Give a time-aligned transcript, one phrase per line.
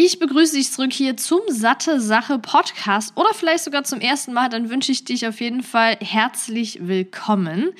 [0.00, 4.48] Ich begrüße dich zurück hier zum Satte Sache Podcast oder vielleicht sogar zum ersten Mal.
[4.48, 7.70] Dann wünsche ich dich auf jeden Fall herzlich willkommen.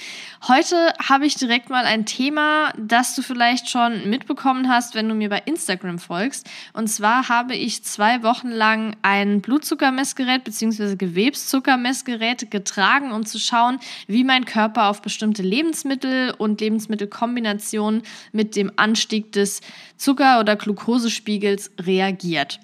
[0.49, 5.15] Heute habe ich direkt mal ein Thema, das du vielleicht schon mitbekommen hast, wenn du
[5.15, 6.51] mir bei Instagram folgst.
[6.73, 10.97] Und zwar habe ich zwei Wochen lang ein Blutzuckermessgerät bzw.
[10.97, 13.79] Gewebszuckermessgerät getragen, um zu schauen,
[14.09, 19.61] wie mein Körper auf bestimmte Lebensmittel und Lebensmittelkombinationen mit dem Anstieg des
[19.99, 22.61] Zucker- oder Glukosespiegels reagiert.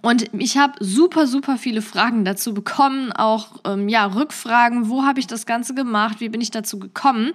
[0.00, 5.20] Und ich habe super, super viele Fragen dazu bekommen, auch ähm, ja, Rückfragen, wo habe
[5.20, 7.32] ich das Ganze gemacht, wie bin ich dazu gekommen.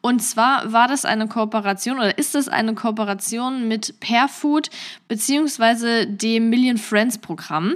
[0.00, 4.70] Und zwar war das eine Kooperation oder ist das eine Kooperation mit Pairfood
[5.08, 7.74] beziehungsweise dem Million Friends Programm.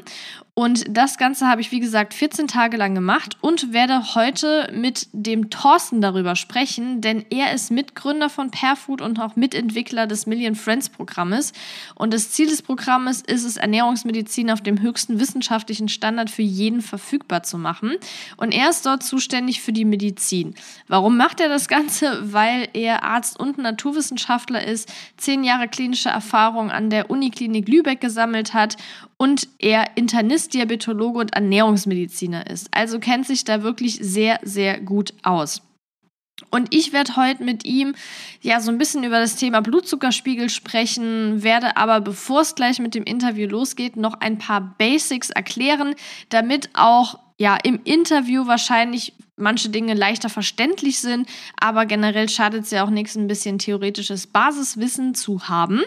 [0.57, 5.09] Und das Ganze habe ich, wie gesagt, 14 Tage lang gemacht und werde heute mit
[5.13, 10.55] dem Thorsten darüber sprechen, denn er ist Mitgründer von Pairfood und auch Mitentwickler des Million
[10.55, 11.53] Friends Programmes.
[11.97, 16.83] Und das Ziel des Programmes ist es, Ernährungsmedizin auf dem höchsten wissenschaftlichen Standard für jeden
[16.83, 17.97] verfügbar zu machen.
[18.37, 20.55] Und er ist dort zuständig für die Medizin.
[20.87, 22.33] Warum macht er das Ganze?
[22.33, 28.55] Weil er Arzt und Naturwissenschaftler ist, zehn Jahre klinische Erfahrung an der Uniklinik Lübeck gesammelt
[28.55, 28.77] hat
[29.25, 32.69] und er Internist, Diabetologe und Ernährungsmediziner ist.
[32.73, 35.63] Also kennt sich da wirklich sehr, sehr gut aus.
[36.51, 37.95] Und ich werde heute mit ihm
[38.43, 42.95] ja so ein bisschen über das Thema Blutzuckerspiegel sprechen, werde aber bevor es gleich mit
[42.95, 45.95] dem Interview losgeht, noch ein paar Basics erklären,
[46.29, 51.27] damit auch ja im Interview wahrscheinlich manche Dinge leichter verständlich sind,
[51.59, 55.81] aber generell schadet es ja auch nichts, ein bisschen theoretisches Basiswissen zu haben.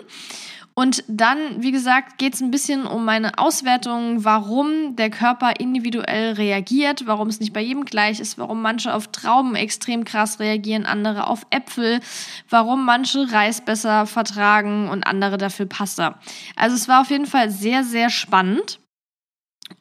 [0.78, 6.34] Und dann, wie gesagt, geht es ein bisschen um meine Auswertung, warum der Körper individuell
[6.34, 10.86] reagiert, warum es nicht bei jedem gleich ist, warum manche auf Trauben extrem krass reagieren,
[10.86, 12.00] andere auf Äpfel,
[12.48, 16.20] warum manche Reis besser vertragen und andere dafür Pasta.
[16.56, 18.80] Also es war auf jeden Fall sehr, sehr spannend.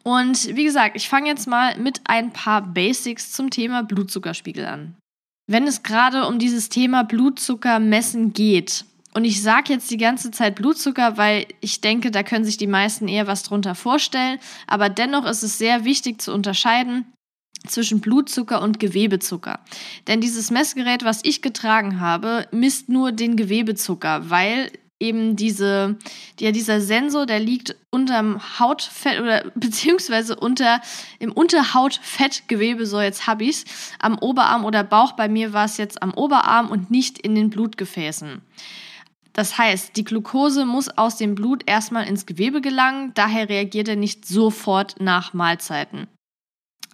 [0.02, 4.94] Und wie gesagt, ich fange jetzt mal mit ein paar Basics zum Thema Blutzuckerspiegel an.
[5.46, 10.30] Wenn es gerade um dieses Thema Blutzucker messen geht, und ich sage jetzt die ganze
[10.30, 14.38] Zeit Blutzucker, weil ich denke, da können sich die meisten eher was drunter vorstellen.
[14.66, 17.06] Aber dennoch ist es sehr wichtig zu unterscheiden
[17.66, 19.60] zwischen Blutzucker und Gewebezucker.
[20.06, 25.96] Denn dieses Messgerät, was ich getragen habe, misst nur den Gewebezucker, weil eben diese,
[26.38, 30.82] ja, dieser Sensor, der liegt unterm Hautfett oder beziehungsweise unter
[31.20, 33.64] im Unterhautfettgewebe, so jetzt hab ich's,
[33.98, 35.12] am Oberarm oder Bauch.
[35.12, 38.42] Bei mir war es jetzt am Oberarm und nicht in den Blutgefäßen.
[39.36, 43.96] Das heißt, die Glucose muss aus dem Blut erstmal ins Gewebe gelangen, daher reagiert er
[43.96, 46.06] nicht sofort nach Mahlzeiten.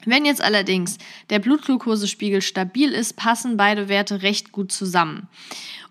[0.04, 0.98] Wenn jetzt allerdings
[1.30, 5.28] der Blutglukosespiegel stabil ist, passen beide Werte recht gut zusammen.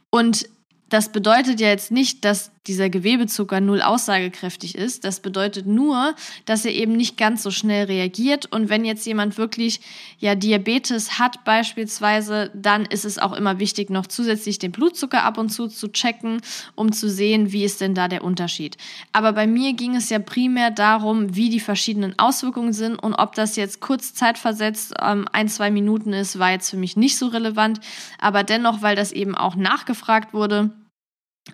[0.09, 0.49] Und
[0.91, 5.05] das bedeutet ja jetzt nicht, dass dieser Gewebezucker null aussagekräftig ist.
[5.05, 6.13] Das bedeutet nur,
[6.45, 8.51] dass er eben nicht ganz so schnell reagiert.
[8.51, 9.79] Und wenn jetzt jemand wirklich
[10.19, 15.37] ja Diabetes hat beispielsweise, dann ist es auch immer wichtig, noch zusätzlich den Blutzucker ab
[15.37, 16.41] und zu zu checken,
[16.75, 18.75] um zu sehen, wie ist denn da der Unterschied.
[19.13, 23.33] Aber bei mir ging es ja primär darum, wie die verschiedenen Auswirkungen sind und ob
[23.33, 27.27] das jetzt kurz zeitversetzt ähm, ein, zwei Minuten ist, war jetzt für mich nicht so
[27.27, 27.79] relevant.
[28.19, 30.71] Aber dennoch, weil das eben auch nachgefragt wurde,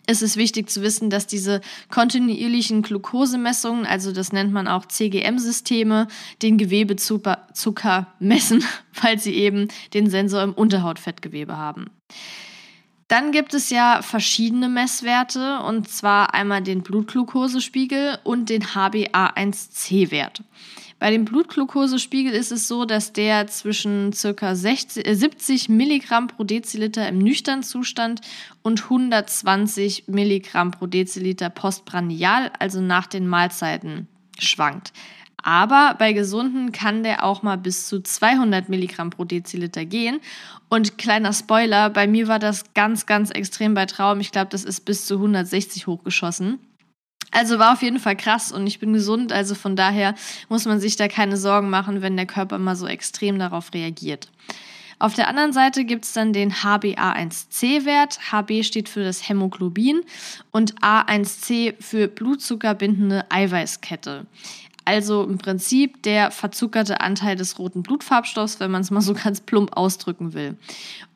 [0.06, 6.08] ist es wichtig zu wissen, dass diese kontinuierlichen Glukosemessungen, also das nennt man auch CGM-Systeme,
[6.42, 8.64] den Gewebezucker messen,
[9.02, 11.90] weil sie eben den Sensor im Unterhautfettgewebe haben.
[13.08, 20.44] Dann gibt es ja verschiedene Messwerte, und zwar einmal den Blutglukosespiegel und den HbA1c-Wert.
[21.00, 24.56] Bei dem Blutglukosespiegel ist es so, dass der zwischen ca.
[24.56, 28.22] 60, äh, 70 Milligramm pro Deziliter im nüchternen Zustand
[28.64, 34.08] und 120 Milligramm pro Deziliter postprandial, also nach den Mahlzeiten,
[34.40, 34.92] schwankt.
[35.48, 40.20] Aber bei Gesunden kann der auch mal bis zu 200 Milligramm pro Deziliter gehen.
[40.68, 44.20] Und kleiner Spoiler, bei mir war das ganz, ganz extrem bei Traum.
[44.20, 46.60] Ich glaube, das ist bis zu 160 hochgeschossen.
[47.32, 50.16] Also war auf jeden Fall krass und ich bin gesund, also von daher
[50.50, 54.30] muss man sich da keine Sorgen machen, wenn der Körper mal so extrem darauf reagiert.
[55.00, 58.32] Auf der anderen Seite gibt es dann den HbA1c-Wert.
[58.32, 60.02] HB steht für das Hämoglobin
[60.52, 64.26] und A1c für blutzuckerbindende Eiweißkette.
[64.88, 69.42] Also im Prinzip der verzuckerte Anteil des roten Blutfarbstoffs, wenn man es mal so ganz
[69.42, 70.56] plump ausdrücken will.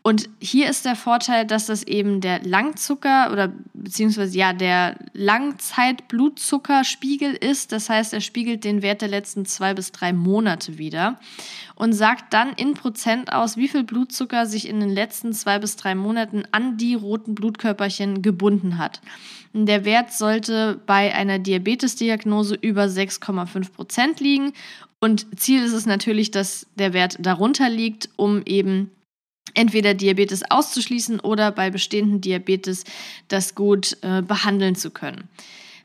[0.03, 7.33] Und hier ist der Vorteil, dass das eben der Langzucker oder beziehungsweise ja der Langzeitblutzuckerspiegel
[7.33, 7.71] ist.
[7.71, 11.19] Das heißt, er spiegelt den Wert der letzten zwei bis drei Monate wieder
[11.75, 15.75] und sagt dann in Prozent aus, wie viel Blutzucker sich in den letzten zwei bis
[15.75, 19.01] drei Monaten an die roten Blutkörperchen gebunden hat.
[19.53, 24.53] Der Wert sollte bei einer Diabetesdiagnose über 6,5 Prozent liegen.
[25.00, 28.89] Und Ziel ist es natürlich, dass der Wert darunter liegt, um eben
[29.53, 32.83] entweder Diabetes auszuschließen oder bei bestehenden Diabetes
[33.27, 35.30] das gut äh, behandeln zu können.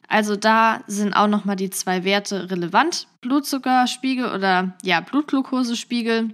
[0.08, 6.30] Also da sind auch noch mal die zwei Werte relevant: Blutzuckerspiegel oder ja Blutglukosespiegel.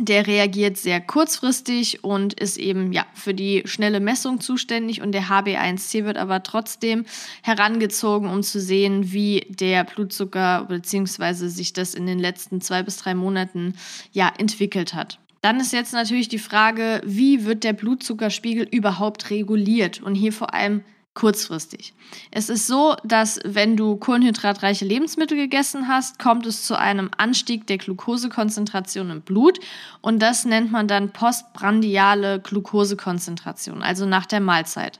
[0.00, 5.28] Der reagiert sehr kurzfristig und ist eben ja für die schnelle Messung zuständig und der
[5.28, 7.04] HB1C wird aber trotzdem
[7.42, 11.46] herangezogen, um zu sehen, wie der Blutzucker bzw.
[11.46, 13.74] sich das in den letzten zwei bis drei Monaten
[14.10, 15.20] ja entwickelt hat.
[15.44, 20.54] Dann ist jetzt natürlich die Frage, wie wird der Blutzuckerspiegel überhaupt reguliert und hier vor
[20.54, 20.82] allem
[21.12, 21.92] kurzfristig.
[22.30, 27.66] Es ist so, dass wenn du kohlenhydratreiche Lebensmittel gegessen hast, kommt es zu einem Anstieg
[27.66, 29.60] der Glukosekonzentration im Blut
[30.00, 34.98] und das nennt man dann postprandiale Glukosekonzentration, also nach der Mahlzeit.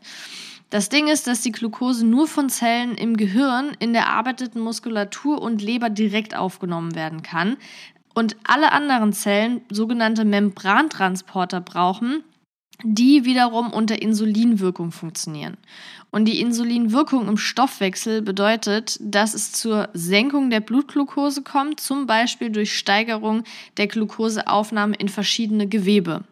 [0.69, 5.41] Das Ding ist, dass die Glucose nur von Zellen im Gehirn, in der arbeiteten Muskulatur
[5.41, 7.57] und Leber direkt aufgenommen werden kann
[8.15, 12.23] und alle anderen Zellen sogenannte Membrantransporter brauchen,
[12.83, 15.57] die wiederum unter Insulinwirkung funktionieren.
[16.11, 22.51] Und die Insulinwirkung im Stoffwechsel bedeutet, dass es zur Senkung der Blutglucose kommt, zum Beispiel
[22.51, 23.43] durch Steigerung
[23.77, 26.23] der Glukoseaufnahme in verschiedene Gewebe.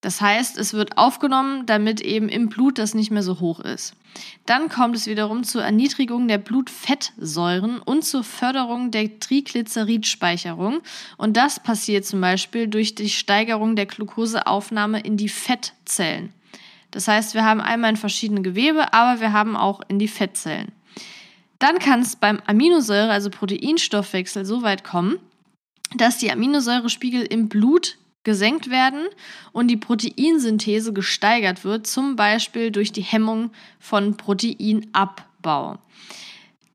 [0.00, 3.94] Das heißt, es wird aufgenommen, damit eben im Blut das nicht mehr so hoch ist.
[4.46, 10.80] Dann kommt es wiederum zur Erniedrigung der Blutfettsäuren und zur Förderung der Triglyceridspeicherung.
[11.16, 16.32] Und das passiert zum Beispiel durch die Steigerung der Glukoseaufnahme in die Fettzellen.
[16.92, 20.72] Das heißt, wir haben einmal in verschiedene Gewebe, aber wir haben auch in die Fettzellen.
[21.58, 25.18] Dann kann es beim Aminosäure, also Proteinstoffwechsel, so weit kommen,
[25.96, 29.06] dass die Aminosäurespiegel im Blut gesenkt werden
[29.52, 35.78] und die Proteinsynthese gesteigert wird, zum Beispiel durch die Hemmung von Proteinabbau.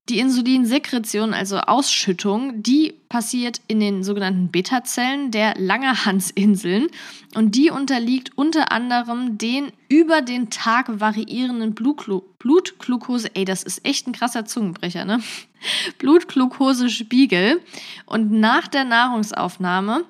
[0.10, 6.88] Die Insulinsekretion, also Ausschüttung, die passiert in den sogenannten Beta-Zellen der Langerhansinseln
[7.36, 14.06] und die unterliegt unter anderem den über den Tag variierenden Blutglucose, ey, das ist echt
[14.06, 15.22] ein krasser Zungenbrecher, ne?
[16.00, 17.62] Blutglukosespiegel
[18.06, 20.04] und nach der Nahrungsaufnahme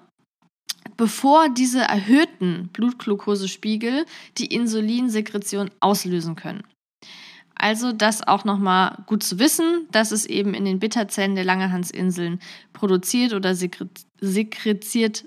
[0.98, 4.06] bevor diese erhöhten Blutglukosespiegel
[4.38, 6.64] die Insulinsekretion auslösen können.
[7.56, 12.40] Also das auch nochmal gut zu wissen, dass es eben in den Bitterzellen der Langerhansinseln
[12.74, 15.26] produziert oder sekretiert,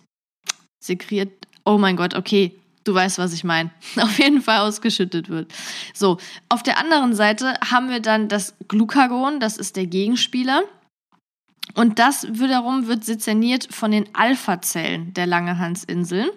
[0.84, 1.32] sekriert,
[1.64, 2.52] oh mein Gott, okay,
[2.84, 5.52] du weißt, was ich meine, auf jeden Fall ausgeschüttet wird.
[5.94, 10.62] So, auf der anderen Seite haben wir dann das Glucagon, das ist der Gegenspieler.
[11.74, 16.30] Und das wiederum wird sezerniert von den Alpha-Zellen der Langerhansinseln.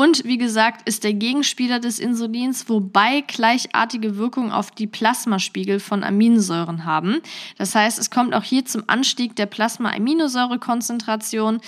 [0.00, 6.02] Und wie gesagt, ist der Gegenspieler des Insulins, wobei gleichartige Wirkung auf die Plasmaspiegel von
[6.02, 7.20] Aminosäuren haben.
[7.58, 11.60] Das heißt, es kommt auch hier zum Anstieg der Plasma-Aminosäurekonzentration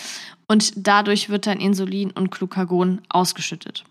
[0.47, 3.85] und dadurch wird dann Insulin und Glucagon ausgeschüttet.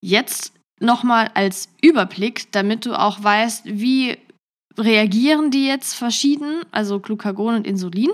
[0.00, 4.18] Jetzt nochmal als Überblick, damit du auch weißt, wie
[4.78, 8.10] reagieren die jetzt verschieden, also Glucagon und Insulin.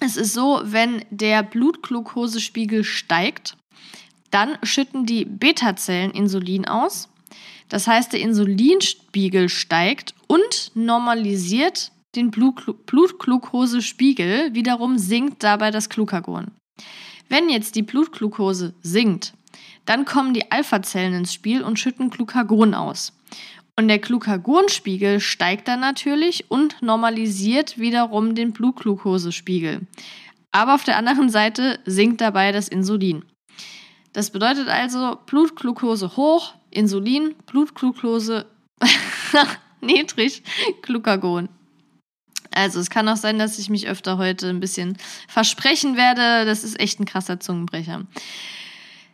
[0.00, 3.56] Es ist so, wenn der Blutglukosespiegel steigt,
[4.30, 7.08] dann schütten die Beta-Zellen Insulin aus.
[7.68, 14.54] Das heißt, der Insulinspiegel steigt und normalisiert den Blutglukosespiegel.
[14.54, 16.48] Wiederum sinkt dabei das Glucagon.
[17.28, 19.34] Wenn jetzt die Blutglukose sinkt,
[19.84, 23.12] dann kommen die Alpha-Zellen ins Spiel und schütten Glucagon aus.
[23.78, 29.86] Und der Glucagonspiegel steigt dann natürlich und normalisiert wiederum den Blutglukosespiegel.
[30.50, 33.24] Aber auf der anderen Seite sinkt dabei das Insulin.
[34.12, 38.46] Das bedeutet also Blutglucose hoch, Insulin, Blutglucose
[39.80, 40.42] niedrig,
[40.82, 41.48] Glucagon.
[42.50, 46.44] Also es kann auch sein, dass ich mich öfter heute ein bisschen versprechen werde.
[46.46, 48.08] Das ist echt ein krasser Zungenbrecher.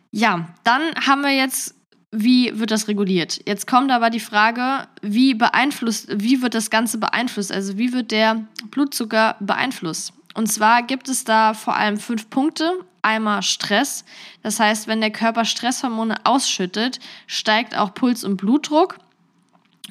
[0.09, 1.75] Ja, dann haben wir jetzt
[2.15, 3.41] wie wird das reguliert?
[3.45, 7.51] Jetzt kommt aber die Frage, wie beeinflusst, wie wird das Ganze beeinflusst?
[7.51, 10.13] Also wie wird der Blutzucker beeinflusst?
[10.33, 12.71] Und zwar gibt es da vor allem fünf Punkte.
[13.01, 14.03] Einmal Stress.
[14.41, 18.97] Das heißt, wenn der Körper Stresshormone ausschüttet, steigt auch Puls und Blutdruck.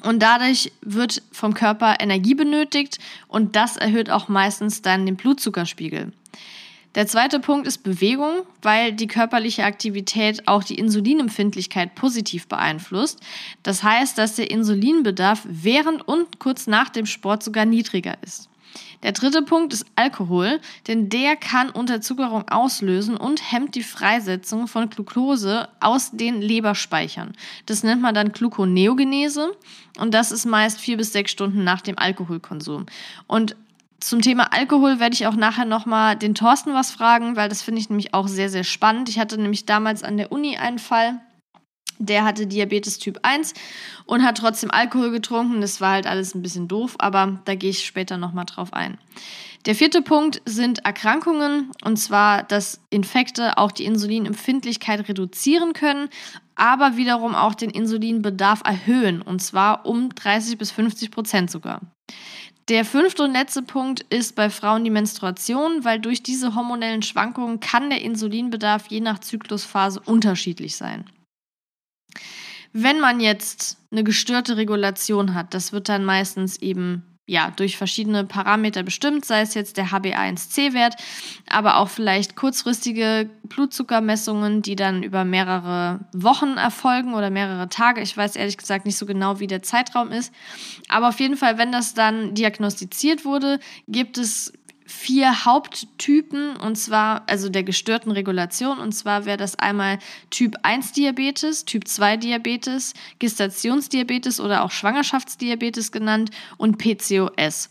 [0.03, 6.11] Und dadurch wird vom Körper Energie benötigt und das erhöht auch meistens dann den Blutzuckerspiegel.
[6.95, 13.19] Der zweite Punkt ist Bewegung, weil die körperliche Aktivität auch die Insulinempfindlichkeit positiv beeinflusst.
[13.63, 18.49] Das heißt, dass der Insulinbedarf während und kurz nach dem Sport sogar niedriger ist.
[19.03, 24.89] Der dritte Punkt ist Alkohol, denn der kann Unterzuckerung auslösen und hemmt die Freisetzung von
[24.89, 27.33] Glucose aus den Leberspeichern.
[27.65, 29.55] Das nennt man dann Gluconeogenese
[29.99, 32.85] und das ist meist vier bis sechs Stunden nach dem Alkoholkonsum.
[33.27, 33.55] Und
[34.05, 37.81] zum Thema Alkohol werde ich auch nachher nochmal den Thorsten was fragen, weil das finde
[37.81, 39.09] ich nämlich auch sehr, sehr spannend.
[39.09, 41.19] Ich hatte nämlich damals an der Uni einen Fall,
[41.97, 43.55] der hatte Diabetes Typ 1
[44.05, 45.59] und hat trotzdem Alkohol getrunken.
[45.59, 48.99] Das war halt alles ein bisschen doof, aber da gehe ich später nochmal drauf ein.
[49.65, 56.09] Der vierte Punkt sind Erkrankungen, und zwar, dass Infekte auch die Insulinempfindlichkeit reduzieren können,
[56.53, 61.81] aber wiederum auch den Insulinbedarf erhöhen, und zwar um 30 bis 50 Prozent sogar.
[62.67, 67.59] Der fünfte und letzte Punkt ist bei Frauen die Menstruation, weil durch diese hormonellen Schwankungen
[67.59, 71.05] kann der Insulinbedarf je nach Zyklusphase unterschiedlich sein.
[72.73, 78.23] Wenn man jetzt eine gestörte Regulation hat, das wird dann meistens eben ja, durch verschiedene
[78.23, 80.95] Parameter bestimmt, sei es jetzt der HbA1c-Wert,
[81.49, 88.01] aber auch vielleicht kurzfristige Blutzuckermessungen, die dann über mehrere Wochen erfolgen oder mehrere Tage.
[88.01, 90.31] Ich weiß ehrlich gesagt nicht so genau, wie der Zeitraum ist.
[90.87, 94.53] Aber auf jeden Fall, wenn das dann diagnostiziert wurde, gibt es
[94.85, 99.97] vier Haupttypen und zwar, also der gestörten Regulation und zwar wäre das einmal
[100.29, 107.69] Typ 1 Diabetes, Typ 2 Diabetes, Gestationsdiabetes oder auch Schwangerschaftsdiabetes genannt und PCOS.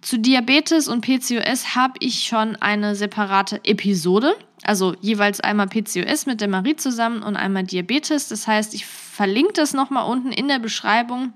[0.00, 6.40] Zu Diabetes und PCOS habe ich schon eine separate Episode, also jeweils einmal PCOS mit
[6.40, 8.28] der Marie zusammen und einmal Diabetes.
[8.28, 11.32] Das heißt, ich verlinke das nochmal unten in der Beschreibung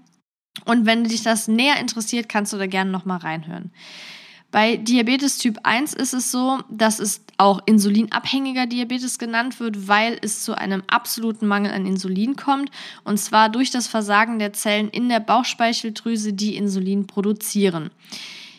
[0.65, 3.71] und wenn dich das näher interessiert, kannst du da gerne nochmal reinhören.
[4.51, 10.19] Bei Diabetes Typ 1 ist es so, dass es auch insulinabhängiger Diabetes genannt wird, weil
[10.23, 12.71] es zu einem absoluten Mangel an Insulin kommt
[13.05, 17.91] und zwar durch das Versagen der Zellen in der Bauchspeicheldrüse, die Insulin produzieren.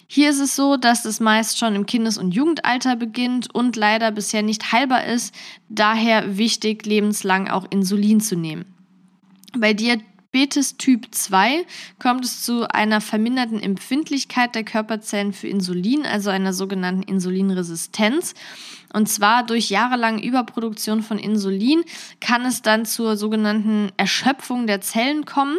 [0.05, 4.11] Hier ist es so, dass es meist schon im Kindes- und Jugendalter beginnt und leider
[4.11, 5.33] bisher nicht heilbar ist,
[5.69, 8.65] daher wichtig, lebenslang auch Insulin zu nehmen.
[9.57, 9.99] Bei dir
[10.31, 11.65] Diabetes Typ 2
[11.97, 18.35] kommt es zu einer verminderten Empfindlichkeit der Körperzellen für Insulin, also einer sogenannten Insulinresistenz.
[18.93, 21.83] Und zwar durch jahrelange Überproduktion von Insulin
[22.21, 25.57] kann es dann zur sogenannten Erschöpfung der Zellen kommen.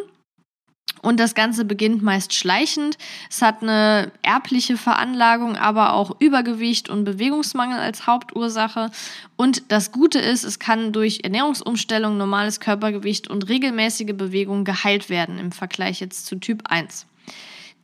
[1.02, 2.98] Und das Ganze beginnt meist schleichend.
[3.30, 8.90] Es hat eine erbliche Veranlagung, aber auch Übergewicht und Bewegungsmangel als Hauptursache.
[9.36, 15.38] Und das Gute ist, es kann durch Ernährungsumstellung, normales Körpergewicht und regelmäßige Bewegung geheilt werden
[15.38, 17.06] im Vergleich jetzt zu Typ 1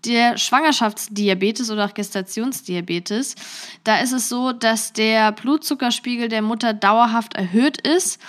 [0.05, 3.35] der Schwangerschaftsdiabetes oder auch Gestationsdiabetes,
[3.83, 8.21] da ist es so, dass der Blutzuckerspiegel der Mutter dauerhaft erhöht ist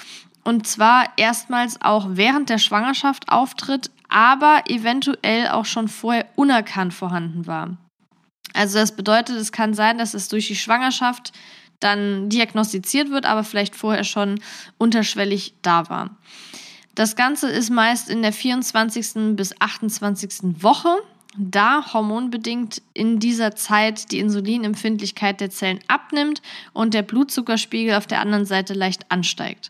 [0.48, 7.48] und zwar erstmals auch während der Schwangerschaft auftritt, aber eventuell auch schon vorher unerkannt vorhanden
[7.48, 7.78] war.
[8.54, 11.34] Also das bedeutet, es kann sein, dass es durch die Schwangerschaft
[11.80, 14.40] dann diagnostiziert wird, aber vielleicht vorher schon
[14.78, 16.18] unterschwellig da war.
[16.96, 19.36] Das Ganze ist meist in der 24.
[19.36, 20.64] bis 28.
[20.64, 20.90] Woche,
[21.38, 26.42] da hormonbedingt in dieser Zeit die Insulinempfindlichkeit der Zellen abnimmt
[26.74, 29.70] und der Blutzuckerspiegel auf der anderen Seite leicht ansteigt.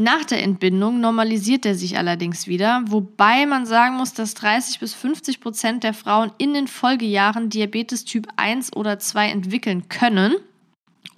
[0.00, 4.94] Nach der Entbindung normalisiert er sich allerdings wieder, wobei man sagen muss, dass 30 bis
[4.94, 10.36] 50 Prozent der Frauen in den Folgejahren Diabetes Typ 1 oder 2 entwickeln können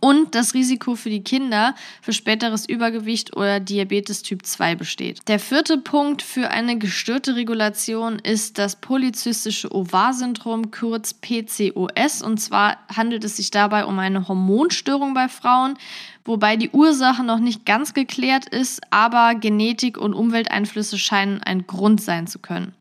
[0.00, 5.28] und das Risiko für die Kinder für späteres Übergewicht oder Diabetes Typ 2 besteht.
[5.28, 12.22] Der vierte Punkt für eine gestörte Regulation ist das polyzystische Ovar-Syndrom, kurz PCOS.
[12.22, 15.76] Und zwar handelt es sich dabei um eine Hormonstörung bei Frauen,
[16.24, 22.00] wobei die Ursache noch nicht ganz geklärt ist, aber Genetik und Umwelteinflüsse scheinen ein Grund
[22.00, 22.74] sein zu können.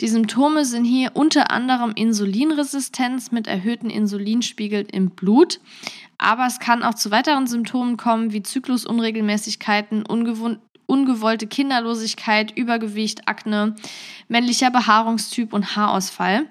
[0.00, 5.60] Die Symptome sind hier unter anderem Insulinresistenz mit erhöhten Insulinspiegeln im Blut,
[6.18, 10.04] aber es kann auch zu weiteren Symptomen kommen wie Zyklusunregelmäßigkeiten,
[10.86, 13.74] ungewollte Kinderlosigkeit, Übergewicht, Akne,
[14.28, 16.46] männlicher Behaarungstyp und Haarausfall.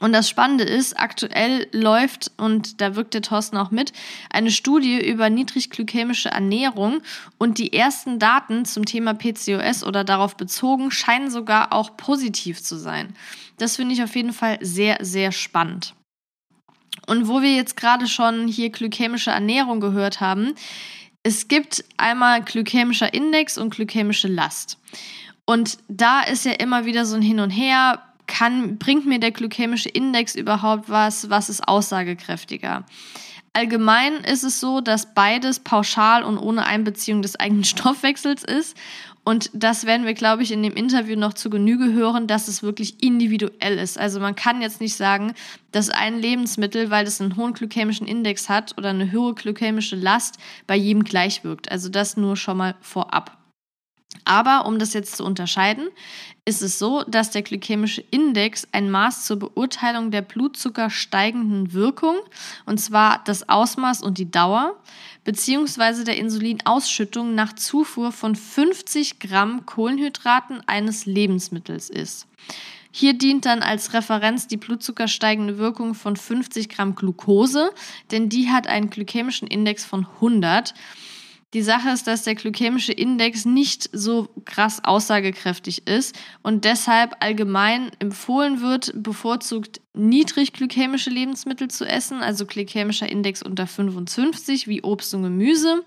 [0.00, 3.92] Und das Spannende ist, aktuell läuft, und da wirkt der Thorsten auch mit,
[4.30, 7.00] eine Studie über niedrigglykämische Ernährung
[7.38, 12.76] und die ersten Daten zum Thema PCOS oder darauf bezogen scheinen sogar auch positiv zu
[12.76, 13.14] sein.
[13.58, 15.94] Das finde ich auf jeden Fall sehr, sehr spannend.
[17.06, 20.54] Und wo wir jetzt gerade schon hier glykämische Ernährung gehört haben,
[21.22, 24.78] es gibt einmal glykämischer Index und glykämische Last.
[25.44, 28.02] Und da ist ja immer wieder so ein Hin und Her.
[28.28, 31.28] Kann, bringt mir der glykämische Index überhaupt was?
[31.30, 32.84] Was ist aussagekräftiger?
[33.54, 38.76] Allgemein ist es so, dass beides pauschal und ohne Einbeziehung des eigenen Stoffwechsels ist.
[39.24, 42.62] Und das werden wir, glaube ich, in dem Interview noch zu Genüge hören, dass es
[42.62, 43.98] wirklich individuell ist.
[43.98, 45.34] Also man kann jetzt nicht sagen,
[45.72, 50.38] dass ein Lebensmittel, weil es einen hohen glykämischen Index hat oder eine höhere glykämische Last,
[50.66, 51.70] bei jedem gleich wirkt.
[51.70, 53.37] Also das nur schon mal vorab.
[54.24, 55.88] Aber um das jetzt zu unterscheiden,
[56.44, 62.16] ist es so, dass der glykämische Index ein Maß zur Beurteilung der blutzuckersteigenden Wirkung,
[62.64, 64.76] und zwar das Ausmaß und die Dauer,
[65.24, 72.26] beziehungsweise der Insulinausschüttung nach Zufuhr von 50 Gramm Kohlenhydraten eines Lebensmittels ist.
[72.90, 77.70] Hier dient dann als Referenz die blutzuckersteigende Wirkung von 50 Gramm Glucose,
[78.10, 80.72] denn die hat einen glykämischen Index von 100.
[81.54, 87.90] Die Sache ist, dass der glykämische Index nicht so krass aussagekräftig ist und deshalb allgemein
[88.00, 95.14] empfohlen wird, bevorzugt niedrig glykämische Lebensmittel zu essen, also glykämischer Index unter 55 wie Obst
[95.14, 95.84] und Gemüse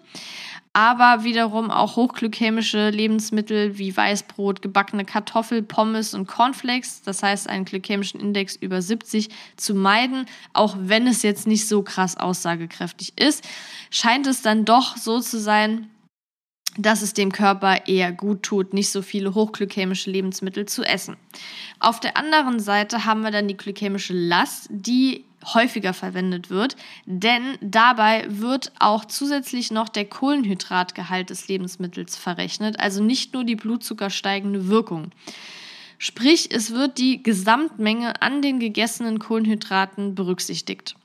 [0.74, 7.66] aber wiederum auch hochglykämische Lebensmittel wie Weißbrot, gebackene Kartoffel, Pommes und Cornflakes, das heißt einen
[7.66, 13.44] glykämischen Index über 70 zu meiden, auch wenn es jetzt nicht so krass aussagekräftig ist,
[13.90, 15.90] scheint es dann doch so zu sein,
[16.78, 21.18] dass es dem Körper eher gut tut, nicht so viele hochglykämische Lebensmittel zu essen.
[21.80, 27.58] Auf der anderen Seite haben wir dann die glykämische Last, die häufiger verwendet wird, denn
[27.62, 34.68] dabei wird auch zusätzlich noch der Kohlenhydratgehalt des Lebensmittels verrechnet, also nicht nur die blutzuckersteigende
[34.68, 35.12] Wirkung.
[35.98, 40.96] Sprich, es wird die Gesamtmenge an den gegessenen Kohlenhydraten berücksichtigt.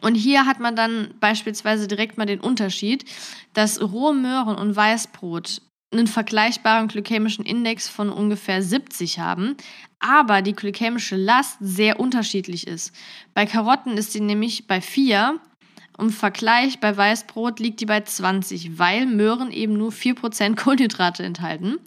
[0.00, 3.04] Und hier hat man dann beispielsweise direkt mal den Unterschied,
[3.52, 9.56] dass rohe Möhren und Weißbrot einen vergleichbaren glykämischen Index von ungefähr 70 haben,
[10.00, 12.92] aber die glykämische Last sehr unterschiedlich ist.
[13.34, 15.38] Bei Karotten ist sie nämlich bei 4.
[15.98, 21.78] Im Vergleich bei Weißbrot liegt die bei 20, weil Möhren eben nur 4% Kohlenhydrate enthalten.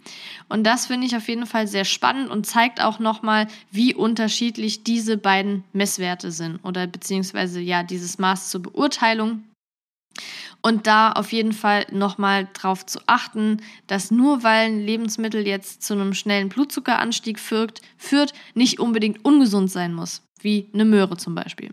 [0.48, 4.84] Und das finde ich auf jeden Fall sehr spannend und zeigt auch nochmal, wie unterschiedlich
[4.84, 9.42] diese beiden Messwerte sind oder beziehungsweise ja dieses Maß zur Beurteilung
[10.66, 15.84] und da auf jeden Fall nochmal drauf zu achten, dass nur weil ein Lebensmittel jetzt
[15.84, 21.70] zu einem schnellen Blutzuckeranstieg führt, nicht unbedingt ungesund sein muss, wie eine Möhre zum Beispiel.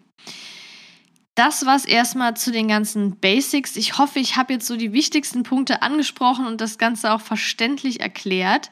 [1.35, 3.75] Das war's erstmal zu den ganzen Basics.
[3.75, 8.01] Ich hoffe, ich habe jetzt so die wichtigsten Punkte angesprochen und das Ganze auch verständlich
[8.01, 8.69] erklärt.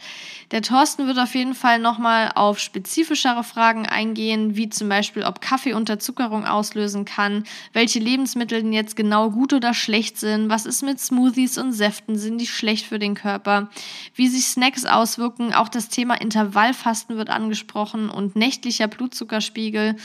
[0.52, 5.42] Der Thorsten wird auf jeden Fall nochmal auf spezifischere Fragen eingehen, wie zum Beispiel, ob
[5.42, 10.84] Kaffee Unterzuckerung auslösen kann, welche Lebensmittel denn jetzt genau gut oder schlecht sind, was ist
[10.84, 13.72] mit Smoothies und Säften, sind die schlecht für den Körper,
[14.14, 15.52] wie sich Snacks auswirken.
[15.52, 19.96] Auch das Thema Intervallfasten wird angesprochen und nächtlicher Blutzuckerspiegel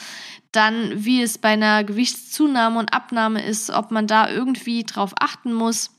[0.56, 5.52] dann wie es bei einer Gewichtszunahme und Abnahme ist, ob man da irgendwie drauf achten
[5.52, 5.90] muss.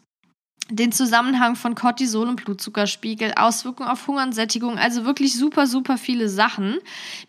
[0.69, 5.97] Den Zusammenhang von Cortisol und Blutzuckerspiegel, Auswirkungen auf Hunger und Sättigung, also wirklich super, super
[5.97, 6.79] viele Sachen.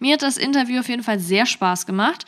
[0.01, 2.25] Mir hat das Interview auf jeden Fall sehr Spaß gemacht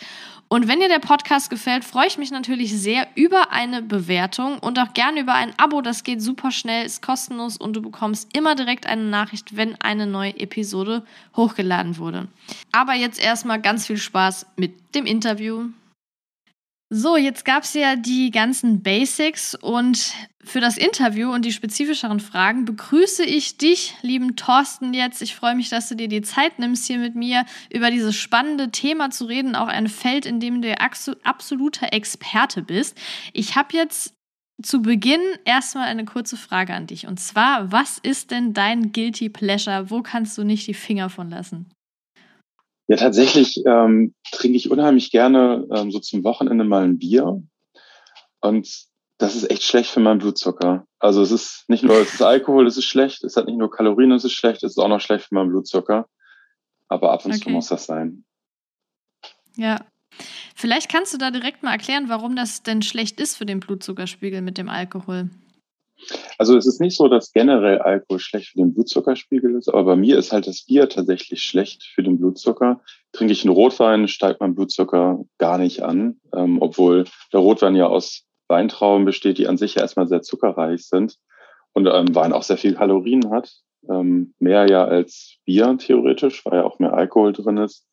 [0.52, 4.80] und wenn dir der Podcast gefällt, freue ich mich natürlich sehr über eine Bewertung und
[4.80, 5.80] auch gerne über ein Abo.
[5.80, 10.08] Das geht super schnell, ist kostenlos und du bekommst immer direkt eine Nachricht, wenn eine
[10.08, 11.04] neue Episode
[11.36, 12.26] hochgeladen wurde.
[12.72, 15.68] Aber jetzt erstmal ganz viel Spaß mit dem Interview.
[16.92, 22.18] So, jetzt gab es ja die ganzen Basics und für das Interview und die spezifischeren
[22.18, 25.22] Fragen begrüße ich dich, lieben Thorsten, jetzt.
[25.22, 28.72] Ich freue mich, dass du dir die Zeit nimmst, hier mit mir über dieses spannende
[28.72, 32.98] Thema zu reden, auch ein Feld, in dem du absoluter Experte bist.
[33.34, 34.14] Ich habe jetzt
[34.60, 37.06] zu Beginn erstmal eine kurze Frage an dich.
[37.06, 39.90] Und zwar, was ist denn dein Guilty Pleasure?
[39.90, 41.70] Wo kannst du nicht die Finger von lassen?
[42.90, 47.40] Ja, tatsächlich ähm, trinke ich unheimlich gerne ähm, so zum Wochenende mal ein Bier.
[48.40, 48.68] Und
[49.18, 50.88] das ist echt schlecht für meinen Blutzucker.
[50.98, 53.70] Also es ist nicht nur, es ist Alkohol, es ist schlecht, es hat nicht nur
[53.70, 56.08] Kalorien, es ist schlecht, es ist auch noch schlecht für meinen Blutzucker.
[56.88, 57.42] Aber ab und okay.
[57.42, 58.24] zu muss das sein.
[59.54, 59.84] Ja.
[60.56, 64.42] Vielleicht kannst du da direkt mal erklären, warum das denn schlecht ist für den Blutzuckerspiegel
[64.42, 65.30] mit dem Alkohol.
[66.40, 69.96] Also es ist nicht so, dass generell Alkohol schlecht für den Blutzuckerspiegel ist, aber bei
[69.96, 72.80] mir ist halt das Bier tatsächlich schlecht für den Blutzucker.
[73.12, 77.88] Trinke ich einen Rotwein, steigt mein Blutzucker gar nicht an, ähm, obwohl der Rotwein ja
[77.88, 81.16] aus Weintrauben besteht, die an sich ja erstmal sehr zuckerreich sind
[81.74, 83.52] und ähm, Wein auch sehr viel Kalorien hat.
[83.90, 87.86] Ähm, mehr ja als Bier theoretisch, weil ja auch mehr Alkohol drin ist.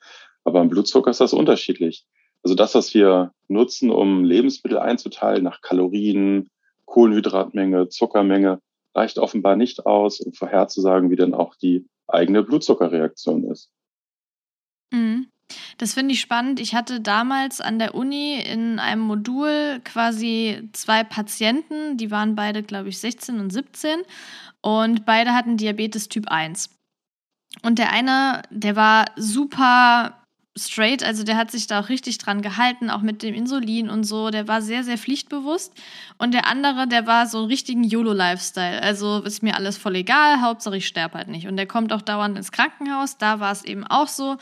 [0.46, 2.06] Aber im Blutzucker ist das unterschiedlich.
[2.44, 6.50] Also das, was wir nutzen, um Lebensmittel einzuteilen nach Kalorien,
[6.88, 8.60] Kohlenhydratmenge, Zuckermenge.
[8.96, 13.70] reicht offenbar nicht aus, um vorherzusagen, wie denn auch die eigene Blutzuckerreaktion ist.
[14.92, 15.28] Mhm.
[15.78, 16.60] Das finde ich spannend.
[16.60, 22.64] Ich hatte damals an der Uni in einem Modul quasi zwei Patienten, die waren beide,
[22.64, 24.02] glaube ich, 16 und 17
[24.62, 26.70] und beide hatten Diabetes Typ 1.
[27.64, 30.27] Und der eine, der war super
[30.58, 34.04] straight, also der hat sich da auch richtig dran gehalten, auch mit dem Insulin und
[34.04, 34.30] so.
[34.30, 35.74] Der war sehr, sehr pflichtbewusst.
[36.18, 38.82] Und der andere, der war so ein richtigen YOLO-Lifestyle.
[38.82, 41.48] Also ist mir alles voll egal, Hauptsache ich sterbe halt nicht.
[41.48, 43.18] Und der kommt auch dauernd ins Krankenhaus.
[43.18, 44.38] Da war es eben auch so,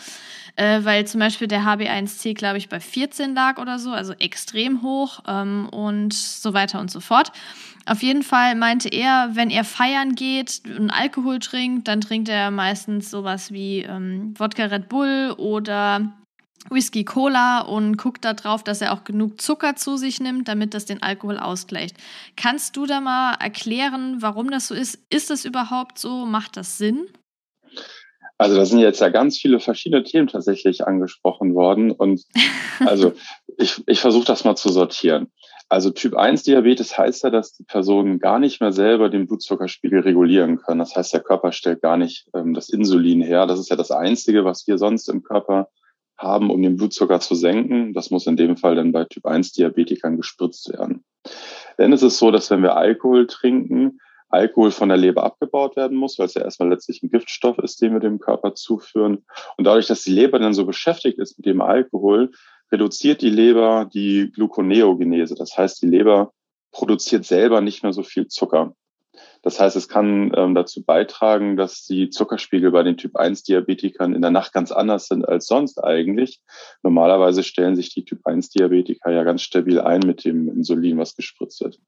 [0.56, 4.82] äh, weil zum Beispiel der HB1C, glaube ich, bei 14 lag oder so, also extrem
[4.82, 7.32] hoch ähm, und so weiter und so fort.
[7.88, 12.50] Auf jeden Fall meinte er, wenn er feiern geht und Alkohol trinkt, dann trinkt er
[12.50, 16.14] meistens sowas wie ähm, Wodka Red Bull oder
[16.70, 20.86] Whisky Cola und guckt darauf, dass er auch genug Zucker zu sich nimmt, damit das
[20.86, 21.96] den Alkohol ausgleicht.
[22.36, 25.00] Kannst du da mal erklären, warum das so ist?
[25.12, 26.26] Ist das überhaupt so?
[26.26, 27.08] Macht das Sinn?
[28.38, 32.24] Also da sind jetzt ja ganz viele verschiedene Themen tatsächlich angesprochen worden und
[32.80, 33.14] also
[33.58, 35.32] ich, ich versuche das mal zu sortieren.
[35.68, 40.02] Also Typ 1 Diabetes heißt ja, dass die Personen gar nicht mehr selber den Blutzuckerspiegel
[40.02, 40.80] regulieren können.
[40.80, 43.48] Das heißt, der Körper stellt gar nicht ähm, das Insulin her.
[43.48, 45.70] Das ist ja das Einzige, was wir sonst im Körper
[46.18, 47.94] haben, um den Blutzucker zu senken.
[47.94, 51.04] Das muss in dem Fall dann bei Typ 1 Diabetikern gespritzt werden.
[51.78, 54.00] Denn es ist so, dass wenn wir Alkohol trinken,
[54.30, 57.82] Alkohol von der Leber abgebaut werden muss, weil es ja erstmal letztlich ein Giftstoff ist,
[57.82, 59.26] den wir dem Körper zuführen.
[59.58, 62.32] Und dadurch, dass die Leber dann so beschäftigt ist mit dem Alkohol,
[62.72, 65.36] reduziert die Leber die Gluconeogenese.
[65.36, 66.32] Das heißt, die Leber
[66.72, 68.76] produziert selber nicht mehr so viel Zucker.
[69.42, 74.32] Das heißt, es kann ähm, dazu beitragen, dass die Zuckerspiegel bei den Typ-1-Diabetikern in der
[74.32, 76.42] Nacht ganz anders sind als sonst eigentlich.
[76.84, 81.80] Normalerweise stellen sich die Typ-1-Diabetiker ja ganz stabil ein mit dem Insulin, was gespritzt wird.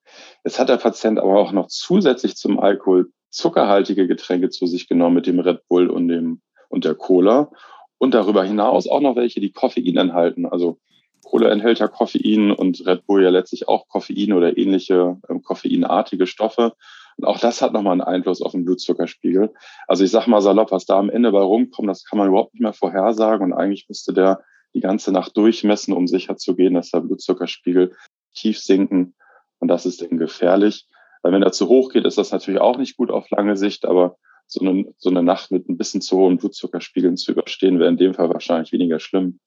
[0.45, 5.15] Jetzt hat der Patient aber auch noch zusätzlich zum Alkohol zuckerhaltige Getränke zu sich genommen
[5.15, 7.49] mit dem Red Bull und dem und der Cola
[7.97, 10.45] und darüber hinaus auch noch welche, die Koffein enthalten.
[10.45, 10.79] Also
[11.23, 16.27] Cola enthält ja Koffein und Red Bull ja letztlich auch Koffein oder ähnliche ähm, koffeinartige
[16.27, 16.73] Stoffe.
[17.17, 19.53] Und auch das hat nochmal einen Einfluss auf den Blutzuckerspiegel.
[19.87, 22.53] Also ich sage mal salopp, was da am Ende bei rumkommt, das kann man überhaupt
[22.53, 23.51] nicht mehr vorhersagen.
[23.51, 24.41] Und eigentlich müsste der
[24.73, 27.95] die ganze Nacht durchmessen, um sicher zu gehen, dass der Blutzuckerspiegel
[28.35, 29.15] tief sinken.
[29.59, 30.87] Und das ist dann gefährlich.
[31.23, 33.85] Weil wenn er zu hoch geht, ist das natürlich auch nicht gut auf lange Sicht.
[33.85, 37.89] Aber so eine, so eine Nacht mit ein bisschen zu hohen Blutzuckerspiegeln zu überstehen, wäre
[37.89, 39.39] in dem Fall wahrscheinlich weniger schlimm.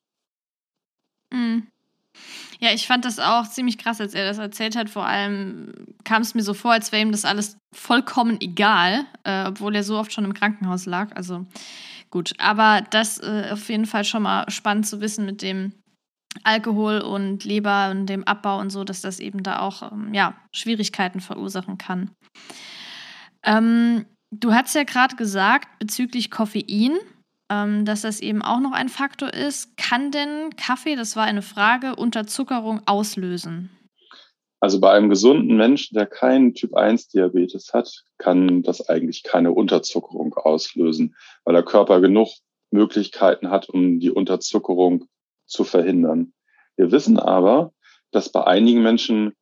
[1.32, 1.68] Mhm.
[2.60, 4.90] Ja, ich fand das auch ziemlich krass, als er das erzählt hat.
[4.90, 5.72] Vor allem
[6.04, 9.82] kam es mir so vor, als wäre ihm das alles vollkommen egal, äh, obwohl er
[9.82, 11.16] so oft schon im Krankenhaus lag.
[11.16, 11.46] Also
[12.10, 15.72] gut, aber das äh, auf jeden Fall schon mal spannend zu wissen mit dem
[16.44, 20.36] Alkohol und Leber und dem Abbau und so, dass das eben da auch ähm, ja,
[20.52, 22.10] Schwierigkeiten verursachen kann.
[23.42, 26.98] Ähm, Du hast ja gerade gesagt bezüglich Koffein,
[27.50, 29.76] ähm, dass das eben auch noch ein Faktor ist.
[29.76, 33.70] Kann denn Kaffee, das war eine Frage, Unterzuckerung auslösen?
[34.60, 41.16] Also bei einem gesunden Menschen, der keinen Typ-1-Diabetes hat, kann das eigentlich keine Unterzuckerung auslösen,
[41.44, 42.28] weil der Körper genug
[42.70, 45.06] Möglichkeiten hat, um die Unterzuckerung
[45.46, 46.34] zu verhindern.
[46.76, 47.72] Wir wissen aber,
[48.12, 49.32] dass bei einigen Menschen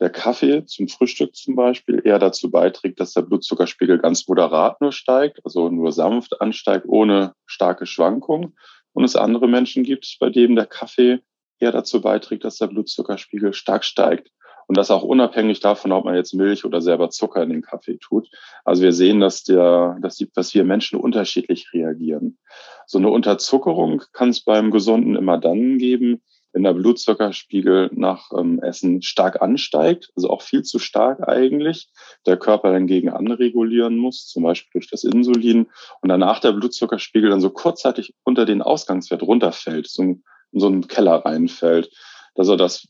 [0.00, 4.92] der Kaffee zum Frühstück zum Beispiel eher dazu beiträgt, dass der Blutzuckerspiegel ganz moderat nur
[4.92, 8.56] steigt, also nur sanft ansteigt, ohne starke Schwankungen.
[8.92, 11.20] Und es andere Menschen gibt, bei denen der Kaffee
[11.58, 14.30] eher dazu beiträgt, dass der Blutzuckerspiegel stark steigt.
[14.68, 17.98] Und das auch unabhängig davon, ob man jetzt Milch oder selber Zucker in den Kaffee
[17.98, 18.28] tut.
[18.64, 22.38] Also wir sehen, dass der, dass, die, dass wir Menschen unterschiedlich reagieren.
[22.86, 26.20] So eine Unterzuckerung kann es beim Gesunden immer dann geben,
[26.56, 31.90] wenn der Blutzuckerspiegel nach ähm, Essen stark ansteigt, also auch viel zu stark eigentlich,
[32.24, 35.66] der Körper dagegen anregulieren muss, zum Beispiel durch das Insulin,
[36.00, 40.88] und danach der Blutzuckerspiegel dann so kurzzeitig unter den Ausgangswert runterfällt, so in so einen
[40.88, 41.90] Keller reinfällt.
[42.34, 42.88] Also das,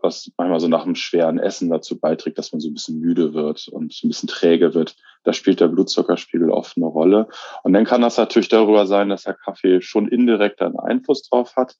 [0.00, 3.34] was manchmal so nach einem schweren Essen dazu beiträgt, dass man so ein bisschen müde
[3.34, 4.94] wird und ein bisschen träge wird.
[5.24, 7.26] Da spielt der Blutzuckerspiegel oft eine Rolle.
[7.64, 11.56] Und dann kann das natürlich darüber sein, dass der Kaffee schon indirekt einen Einfluss drauf
[11.56, 11.74] hat.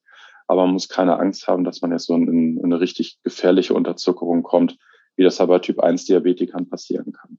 [0.49, 3.75] Aber man muss keine Angst haben, dass man jetzt so in, in eine richtig gefährliche
[3.75, 4.77] Unterzuckerung kommt,
[5.17, 7.39] wie das aber Typ 1 Diabetikern passieren kann.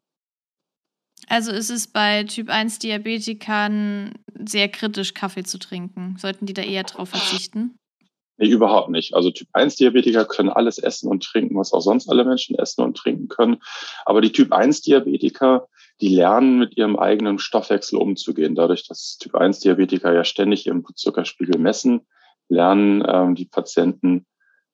[1.28, 4.14] Also ist es bei Typ 1 Diabetikern
[4.46, 6.16] sehr kritisch, Kaffee zu trinken?
[6.18, 7.76] Sollten die da eher drauf verzichten?
[8.38, 9.14] Nee, überhaupt nicht.
[9.14, 12.84] Also Typ 1 Diabetiker können alles essen und trinken, was auch sonst alle Menschen essen
[12.84, 13.58] und trinken können.
[14.06, 15.68] Aber die Typ 1 Diabetiker,
[16.00, 18.56] die lernen mit ihrem eigenen Stoffwechsel umzugehen.
[18.56, 22.08] Dadurch, dass Typ 1 Diabetiker ja ständig ihren Blutzuckerspiegel messen,
[22.50, 24.26] lernen ähm, die Patienten,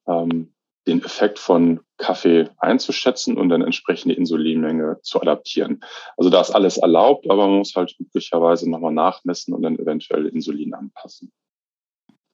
[0.08, 0.54] ähm,
[0.88, 5.82] den Effekt von Kaffee einzuschätzen und dann entsprechende Insulinmenge zu adaptieren.
[6.18, 10.28] Also da ist alles erlaubt, aber man muss halt möglicherweise nochmal nachmessen und dann eventuell
[10.28, 11.32] Insulin anpassen.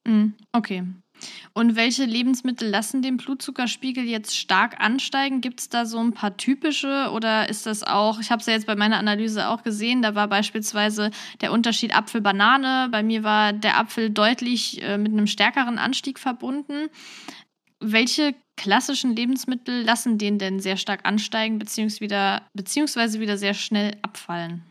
[0.06, 0.84] Mm, okay.
[1.54, 5.42] Und welche Lebensmittel lassen den Blutzuckerspiegel jetzt stark ansteigen?
[5.42, 8.54] Gibt es da so ein paar typische oder ist das auch, ich habe es ja
[8.54, 12.90] jetzt bei meiner Analyse auch gesehen, da war beispielsweise der Unterschied Apfel-Banane.
[12.92, 16.90] Bei mir war der Apfel deutlich äh, mit einem stärkeren Anstieg verbunden.
[17.80, 23.98] Welche klassischen Lebensmittel lassen den denn sehr stark ansteigen beziehungsweise wieder, beziehungsweise wieder sehr schnell
[24.04, 24.64] abfallen?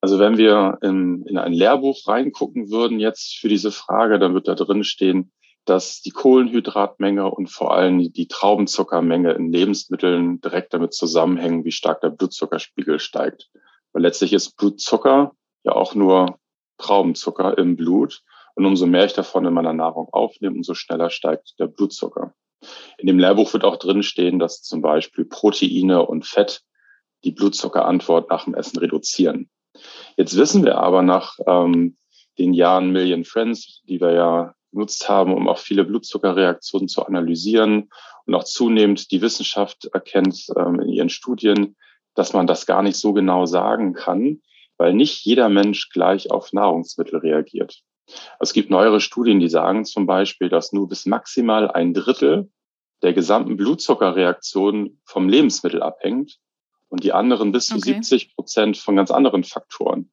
[0.00, 4.46] Also wenn wir in, in ein Lehrbuch reingucken würden jetzt für diese Frage, dann wird
[4.46, 5.32] da drin stehen,
[5.66, 12.00] dass die Kohlenhydratmenge und vor allem die Traubenzuckermenge in Lebensmitteln direkt damit zusammenhängen, wie stark
[12.00, 13.50] der Blutzuckerspiegel steigt.
[13.92, 15.32] Weil letztlich ist Blutzucker
[15.64, 16.38] ja auch nur
[16.78, 18.22] Traubenzucker im Blut.
[18.54, 22.32] Und umso mehr ich davon in meiner Nahrung aufnehme, umso schneller steigt der Blutzucker.
[22.96, 26.62] In dem Lehrbuch wird auch drinstehen, dass zum Beispiel Proteine und Fett
[27.24, 29.50] die Blutzuckerantwort nach dem Essen reduzieren.
[30.16, 31.96] Jetzt wissen wir aber nach ähm,
[32.38, 37.90] den Jahren Million Friends, die wir ja genutzt haben, um auch viele Blutzuckerreaktionen zu analysieren
[38.26, 41.76] und auch zunehmend die Wissenschaft erkennt ähm, in ihren Studien,
[42.14, 44.40] dass man das gar nicht so genau sagen kann,
[44.78, 47.82] weil nicht jeder Mensch gleich auf Nahrungsmittel reagiert.
[48.38, 52.50] Es gibt neuere Studien, die sagen zum Beispiel, dass nur bis maximal ein Drittel
[53.02, 56.38] der gesamten Blutzuckerreaktion vom Lebensmittel abhängt
[56.88, 57.94] und die anderen bis zu okay.
[57.94, 60.10] 70 Prozent von ganz anderen Faktoren,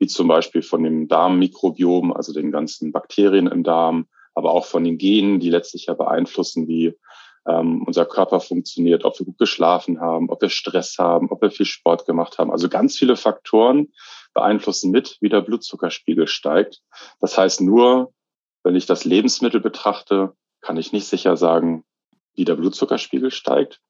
[0.00, 4.82] wie zum Beispiel von dem Darmmikrobiom, also den ganzen Bakterien im Darm, aber auch von
[4.82, 6.94] den Genen, die letztlich ja beeinflussen, wie
[7.46, 11.50] ähm, unser Körper funktioniert, ob wir gut geschlafen haben, ob wir Stress haben, ob wir
[11.50, 12.50] viel Sport gemacht haben.
[12.50, 13.92] Also ganz viele Faktoren
[14.34, 16.80] beeinflussen mit, wie der Blutzuckerspiegel steigt.
[17.20, 18.12] Das heißt, nur
[18.62, 21.84] wenn ich das Lebensmittel betrachte, kann ich nicht sicher sagen,
[22.34, 23.80] wie der Blutzuckerspiegel steigt.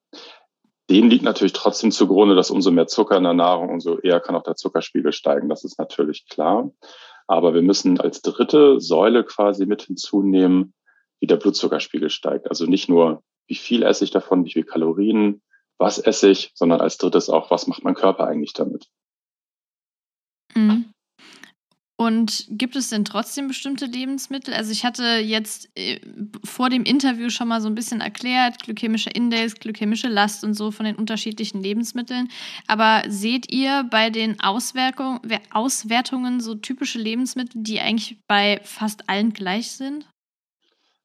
[0.90, 4.34] Dem liegt natürlich trotzdem zugrunde, dass umso mehr Zucker in der Nahrung, umso eher kann
[4.34, 5.48] auch der Zuckerspiegel steigen.
[5.48, 6.70] Das ist natürlich klar.
[7.28, 10.74] Aber wir müssen als dritte Säule quasi mit hinzunehmen,
[11.20, 12.48] wie der Blutzuckerspiegel steigt.
[12.48, 15.42] Also nicht nur, wie viel esse ich davon, wie viel Kalorien,
[15.78, 18.88] was esse ich, sondern als drittes auch, was macht mein Körper eigentlich damit.
[20.56, 20.92] Mhm.
[22.00, 24.54] Und gibt es denn trotzdem bestimmte Lebensmittel?
[24.54, 26.00] Also ich hatte jetzt äh,
[26.42, 30.70] vor dem Interview schon mal so ein bisschen erklärt, glykämischer Index, glykämische Last und so
[30.70, 32.30] von den unterschiedlichen Lebensmitteln.
[32.66, 35.20] Aber seht ihr bei den Auswertung,
[35.52, 40.06] Auswertungen so typische Lebensmittel, die eigentlich bei fast allen gleich sind?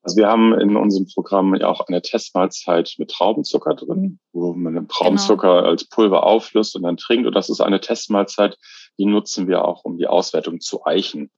[0.06, 4.76] Also wir haben in unserem Programm ja auch eine Testmahlzeit mit Traubenzucker drin, wo man
[4.76, 5.68] den Traubenzucker genau.
[5.68, 7.26] als Pulver auflöst und dann trinkt.
[7.26, 8.56] Und das ist eine Testmahlzeit,
[8.98, 11.32] die nutzen wir auch, um die Auswertung zu eichen.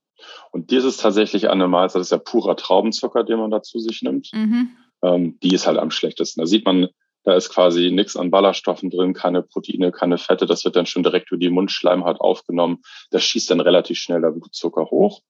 [0.50, 3.78] Und dies ist tatsächlich eine Mahlzeit, das ist ja purer Traubenzucker, den man da zu
[3.78, 4.30] sich nimmt.
[4.32, 4.70] Mhm.
[5.02, 6.40] Ähm, die ist halt am schlechtesten.
[6.40, 6.88] Da sieht man,
[7.24, 10.46] da ist quasi nichts an Ballaststoffen drin, keine Proteine, keine Fette.
[10.46, 12.82] Das wird dann schon direkt über die Mundschleimhaut aufgenommen.
[13.10, 15.22] Das schießt dann relativ schnell der Blutzucker hoch.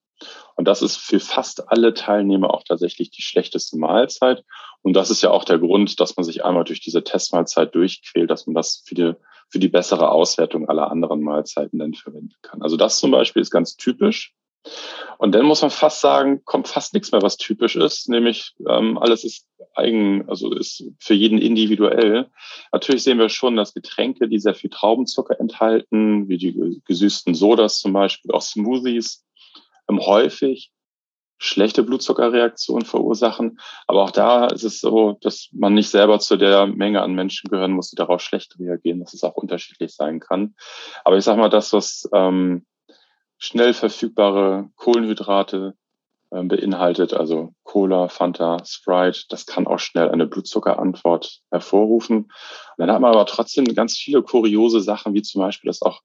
[0.57, 4.45] Und das ist für fast alle Teilnehmer auch tatsächlich die schlechteste Mahlzeit.
[4.83, 8.31] Und das ist ja auch der Grund, dass man sich einmal durch diese Testmahlzeit durchquält,
[8.31, 9.13] dass man das für die,
[9.49, 12.63] für die bessere Auswertung aller anderen Mahlzeiten dann verwenden kann.
[12.63, 14.35] Also das zum Beispiel ist ganz typisch.
[15.19, 18.99] Und dann muss man fast sagen, kommt fast nichts mehr, was typisch ist, nämlich ähm,
[18.99, 22.29] alles ist eigen, also ist für jeden individuell.
[22.73, 27.79] Natürlich sehen wir schon, dass Getränke, die sehr viel Traubenzucker enthalten, wie die gesüßten Sodas
[27.79, 29.25] zum Beispiel, auch Smoothies,
[29.89, 30.71] häufig
[31.39, 33.61] schlechte Blutzuckerreaktionen verursachen.
[33.87, 37.49] Aber auch da ist es so, dass man nicht selber zu der Menge an Menschen
[37.49, 40.55] gehören muss, die darauf schlecht reagieren, dass es auch unterschiedlich sein kann.
[41.05, 42.67] Aber ich sage mal, das, was ähm,
[43.39, 45.75] schnell verfügbare Kohlenhydrate
[46.31, 52.17] äh, beinhaltet, also Cola, Fanta, Sprite, das kann auch schnell eine Blutzuckerantwort hervorrufen.
[52.17, 52.33] Und
[52.79, 56.01] dann hat man aber trotzdem ganz viele kuriose Sachen, wie zum Beispiel, dass auch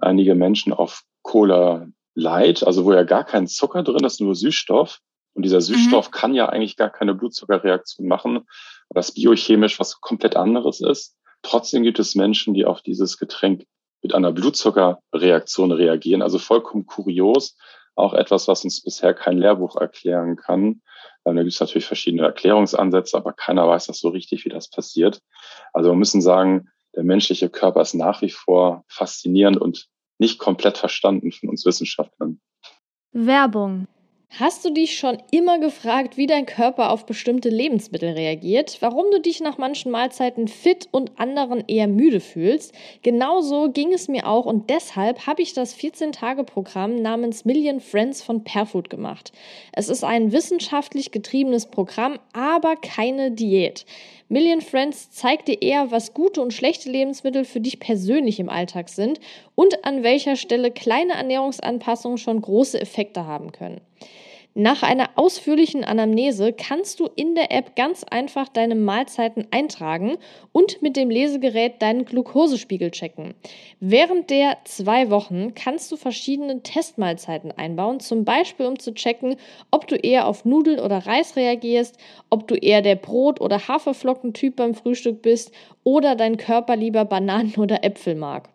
[0.00, 4.98] einige Menschen auf Cola Light, also wo ja gar kein Zucker drin ist, nur Süßstoff.
[5.34, 6.12] Und dieser Süßstoff mhm.
[6.12, 8.46] kann ja eigentlich gar keine Blutzuckerreaktion machen,
[8.90, 11.16] was biochemisch was komplett anderes ist.
[11.42, 13.64] Trotzdem gibt es Menschen, die auf dieses Getränk
[14.02, 16.22] mit einer Blutzuckerreaktion reagieren.
[16.22, 17.56] Also vollkommen kurios.
[17.94, 20.82] Auch etwas, was uns bisher kein Lehrbuch erklären kann.
[21.24, 24.70] Ähm, da gibt es natürlich verschiedene Erklärungsansätze, aber keiner weiß das so richtig, wie das
[24.70, 25.20] passiert.
[25.72, 29.88] Also wir müssen sagen, der menschliche Körper ist nach wie vor faszinierend und
[30.22, 32.40] nicht komplett verstanden von uns Wissenschaftlern.
[33.12, 33.88] Werbung
[34.38, 38.78] Hast du dich schon immer gefragt, wie dein Körper auf bestimmte Lebensmittel reagiert?
[38.80, 42.72] Warum du dich nach manchen Mahlzeiten fit und anderen eher müde fühlst?
[43.02, 48.42] Genauso ging es mir auch und deshalb habe ich das 14-Tage-Programm namens Million Friends von
[48.42, 49.32] Perfood gemacht.
[49.72, 53.84] Es ist ein wissenschaftlich getriebenes Programm, aber keine Diät.
[54.30, 58.88] Million Friends zeigt dir eher, was gute und schlechte Lebensmittel für dich persönlich im Alltag
[58.88, 59.20] sind
[59.54, 63.82] und an welcher Stelle kleine Ernährungsanpassungen schon große Effekte haben können.
[64.54, 70.18] Nach einer ausführlichen Anamnese kannst du in der App ganz einfach deine Mahlzeiten eintragen
[70.52, 73.32] und mit dem Lesegerät deinen Glukosespiegel checken.
[73.80, 79.36] Während der zwei Wochen kannst du verschiedene Testmahlzeiten einbauen, zum Beispiel um zu checken,
[79.70, 81.96] ob du eher auf Nudeln oder Reis reagierst,
[82.28, 85.50] ob du eher der Brot- oder Haferflockentyp beim Frühstück bist
[85.82, 88.50] oder dein Körper lieber Bananen oder Äpfel mag.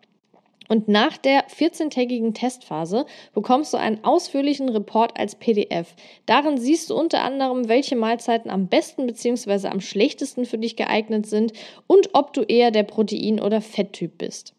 [0.68, 5.94] Und nach der 14-tägigen Testphase bekommst du einen ausführlichen Report als PDF.
[6.26, 9.68] Darin siehst du unter anderem, welche Mahlzeiten am besten bzw.
[9.68, 11.52] am schlechtesten für dich geeignet sind
[11.86, 14.54] und ob du eher der Protein- oder Fetttyp bist.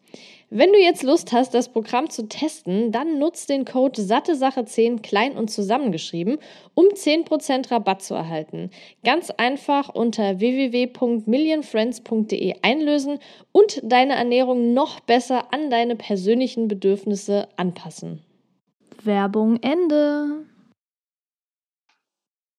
[0.52, 5.36] Wenn du jetzt Lust hast, das Programm zu testen, dann nutzt den Code SatteSache10 klein
[5.36, 6.38] und zusammengeschrieben,
[6.74, 8.72] um 10% Rabatt zu erhalten.
[9.04, 13.20] Ganz einfach unter www.millionfriends.de einlösen
[13.52, 18.24] und deine Ernährung noch besser an deine persönlichen Bedürfnisse anpassen.
[19.04, 20.46] Werbung Ende.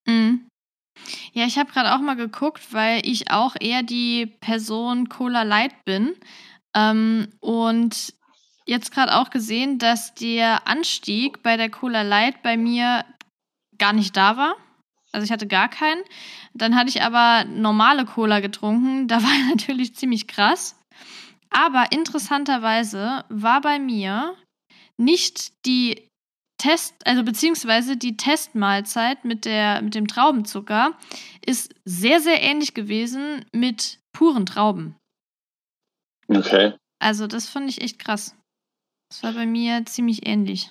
[0.08, 0.48] Mhm.
[1.34, 5.84] Ja, ich habe gerade auch mal geguckt, weil ich auch eher die Person Cola Light
[5.84, 6.14] bin.
[6.76, 8.14] Ähm, und
[8.66, 13.06] jetzt gerade auch gesehen, dass der Anstieg bei der Cola Light bei mir
[13.78, 14.56] gar nicht da war.
[15.12, 16.04] Also ich hatte gar keinen.
[16.54, 19.08] Dann hatte ich aber normale Cola getrunken.
[19.08, 20.78] Da war natürlich ziemlich krass.
[21.50, 24.36] Aber interessanterweise war bei mir
[24.98, 26.08] nicht die
[26.58, 30.96] Test, also beziehungsweise die Testmahlzeit mit, der, mit dem Traubenzucker
[31.44, 34.96] ist sehr, sehr ähnlich gewesen mit puren Trauben.
[36.38, 36.74] Okay.
[37.00, 38.36] Also das fand ich echt krass.
[39.10, 40.70] Das war bei mir ziemlich ähnlich.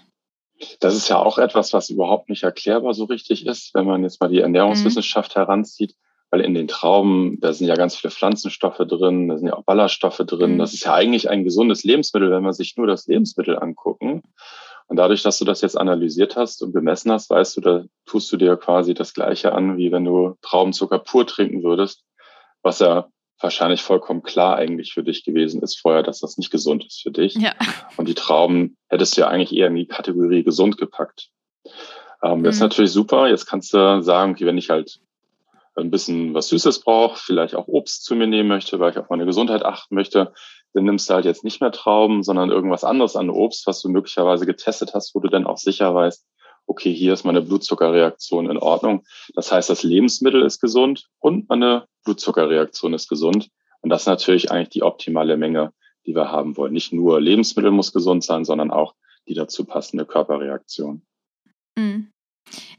[0.80, 4.20] Das ist ja auch etwas, was überhaupt nicht erklärbar so richtig ist, wenn man jetzt
[4.20, 5.40] mal die Ernährungswissenschaft mhm.
[5.40, 5.94] heranzieht,
[6.30, 9.64] weil in den Trauben, da sind ja ganz viele Pflanzenstoffe drin, da sind ja auch
[9.64, 10.54] Ballaststoffe drin.
[10.54, 10.58] Mhm.
[10.58, 14.22] Das ist ja eigentlich ein gesundes Lebensmittel, wenn man sich nur das Lebensmittel angucken.
[14.86, 18.30] Und dadurch, dass du das jetzt analysiert hast und bemessen hast, weißt du, da tust
[18.32, 22.04] du dir quasi das Gleiche an, wie wenn du Traubenzucker pur trinken würdest,
[22.62, 23.08] was ja
[23.40, 27.10] wahrscheinlich vollkommen klar eigentlich für dich gewesen ist vorher, dass das nicht gesund ist für
[27.10, 27.34] dich.
[27.34, 27.54] Ja.
[27.96, 31.30] Und die Trauben hättest du ja eigentlich eher in die Kategorie gesund gepackt.
[32.22, 32.66] Ähm, das ist mhm.
[32.66, 33.28] natürlich super.
[33.28, 35.00] Jetzt kannst du sagen, okay, wenn ich halt
[35.76, 39.08] ein bisschen was Süßes brauche, vielleicht auch Obst zu mir nehmen möchte, weil ich auf
[39.08, 40.32] meine Gesundheit achten möchte,
[40.74, 43.88] dann nimmst du halt jetzt nicht mehr Trauben, sondern irgendwas anderes an Obst, was du
[43.88, 46.26] möglicherweise getestet hast, wo du dann auch sicher weißt,
[46.66, 49.04] okay, hier ist meine Blutzuckerreaktion in Ordnung.
[49.34, 53.48] Das heißt, das Lebensmittel ist gesund und meine Blutzuckerreaktion ist gesund.
[53.80, 55.72] Und das ist natürlich eigentlich die optimale Menge,
[56.06, 56.72] die wir haben wollen.
[56.72, 58.94] Nicht nur Lebensmittel muss gesund sein, sondern auch
[59.28, 61.02] die dazu passende Körperreaktion.
[61.76, 62.12] Mhm.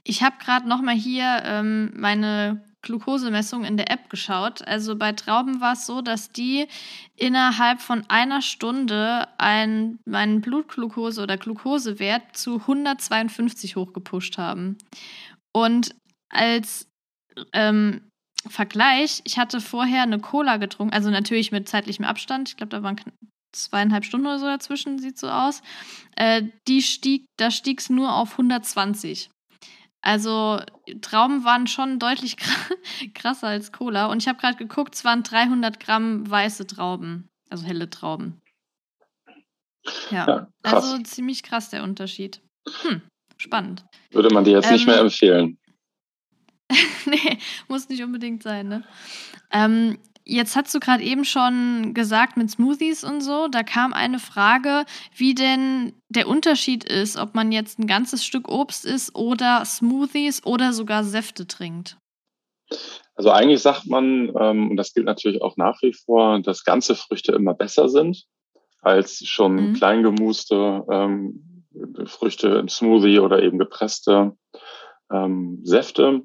[0.03, 4.67] Ich habe gerade noch mal hier ähm, meine Glukosemessung in der App geschaut.
[4.67, 6.67] Also bei Trauben war es so, dass die
[7.15, 14.77] innerhalb von einer Stunde ein, meinen Blutglukose oder Glukosewert zu 152 hochgepusht haben.
[15.53, 15.95] Und
[16.29, 16.87] als
[17.53, 18.07] ähm,
[18.47, 22.49] Vergleich, ich hatte vorher eine Cola getrunken, also natürlich mit zeitlichem Abstand.
[22.49, 22.99] Ich glaube, da waren
[23.51, 25.61] zweieinhalb Stunden oder so dazwischen, sieht so aus.
[26.15, 29.29] Äh, die stieg, da stieg es nur auf 120.
[30.01, 30.59] Also
[31.01, 32.37] Trauben waren schon deutlich
[33.13, 34.07] krasser als Cola.
[34.07, 38.41] Und ich habe gerade geguckt, es waren 300 Gramm weiße Trauben, also helle Trauben.
[40.09, 42.41] Ja, ja also ziemlich krass der Unterschied.
[42.81, 43.01] Hm,
[43.37, 43.85] spannend.
[44.11, 45.57] Würde man dir jetzt ähm, nicht mehr ähm, empfehlen?
[47.05, 47.37] nee,
[47.67, 48.83] muss nicht unbedingt sein, ne?
[49.51, 54.19] Ähm, Jetzt hast du gerade eben schon gesagt mit Smoothies und so, da kam eine
[54.19, 59.65] Frage, wie denn der Unterschied ist, ob man jetzt ein ganzes Stück Obst isst oder
[59.65, 61.97] Smoothies oder sogar Säfte trinkt.
[63.15, 66.95] Also eigentlich sagt man, ähm, und das gilt natürlich auch nach wie vor, dass ganze
[66.95, 68.25] Früchte immer besser sind
[68.81, 69.73] als schon mhm.
[69.73, 71.65] kleingemuste ähm,
[72.05, 74.35] Früchte im Smoothie oder eben gepresste
[75.11, 76.21] ähm, Säfte,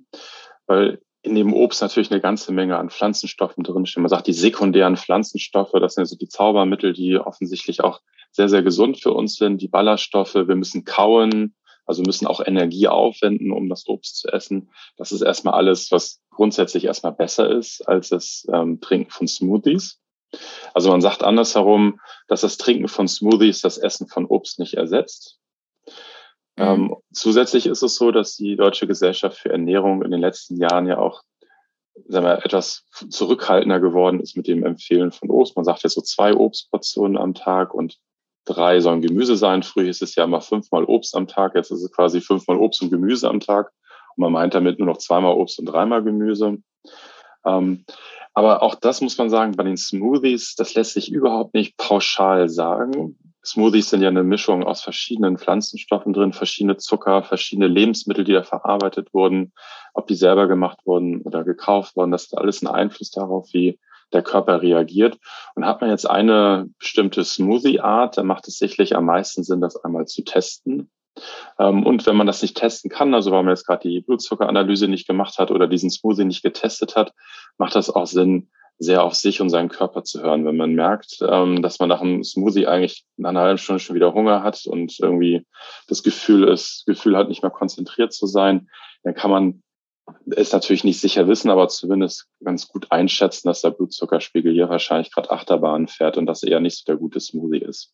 [0.67, 4.03] weil in dem Obst natürlich eine ganze Menge an Pflanzenstoffen drinstehen.
[4.03, 8.63] Man sagt, die sekundären Pflanzenstoffe, das sind also die Zaubermittel, die offensichtlich auch sehr, sehr
[8.63, 9.61] gesund für uns sind.
[9.61, 11.55] Die Ballaststoffe, wir müssen kauen,
[11.85, 14.71] also müssen auch Energie aufwenden, um das Obst zu essen.
[14.97, 19.99] Das ist erstmal alles, was grundsätzlich erstmal besser ist als das ähm, Trinken von Smoothies.
[20.75, 25.39] Also man sagt andersherum, dass das Trinken von Smoothies das Essen von Obst nicht ersetzt.
[26.57, 26.65] Mhm.
[26.65, 30.87] Ähm, zusätzlich ist es so, dass die Deutsche Gesellschaft für Ernährung in den letzten Jahren
[30.87, 31.23] ja auch
[32.09, 35.57] sagen wir, etwas zurückhaltender geworden ist mit dem Empfehlen von Obst.
[35.57, 37.99] Man sagt ja so zwei Obstportionen am Tag und
[38.45, 39.63] drei sollen Gemüse sein.
[39.63, 41.55] Früher hieß es ja immer fünfmal Obst am Tag.
[41.55, 43.73] Jetzt ist es quasi fünfmal Obst und Gemüse am Tag.
[44.17, 46.59] Und man meint damit nur noch zweimal Obst und dreimal Gemüse.
[47.47, 47.85] Ähm,
[48.35, 52.51] aber auch das muss man sagen, bei den Smoothies, das lässt sich überhaupt nicht pauschal
[52.51, 53.17] sagen.
[53.43, 58.43] Smoothies sind ja eine Mischung aus verschiedenen Pflanzenstoffen drin, verschiedene Zucker, verschiedene Lebensmittel, die da
[58.43, 59.53] verarbeitet wurden,
[59.95, 62.11] ob die selber gemacht wurden oder gekauft wurden.
[62.11, 63.79] Das hat alles einen Einfluss darauf, wie
[64.13, 65.19] der Körper reagiert.
[65.55, 69.77] Und hat man jetzt eine bestimmte Smoothie-Art, dann macht es sicherlich am meisten Sinn, das
[69.77, 70.91] einmal zu testen.
[71.59, 74.89] Ähm, und wenn man das nicht testen kann, also weil man jetzt gerade die Blutzuckeranalyse
[74.89, 77.13] nicht gemacht hat oder diesen Smoothie nicht getestet hat,
[77.59, 78.49] macht das auch Sinn,
[78.79, 80.45] sehr auf sich und seinen Körper zu hören.
[80.45, 83.97] Wenn man merkt, ähm, dass man nach einem Smoothie eigentlich nach einer halben Stunde schon
[83.97, 85.47] wieder Hunger hat und irgendwie
[85.89, 88.69] das Gefühl ist, Gefühl hat, nicht mehr konzentriert zu sein,
[89.03, 89.63] dann kann man
[90.35, 95.13] es natürlich nicht sicher wissen, aber zumindest ganz gut einschätzen, dass der Blutzuckerspiegel hier wahrscheinlich
[95.13, 97.93] gerade Achterbahn fährt und das eher nicht so der gute Smoothie ist.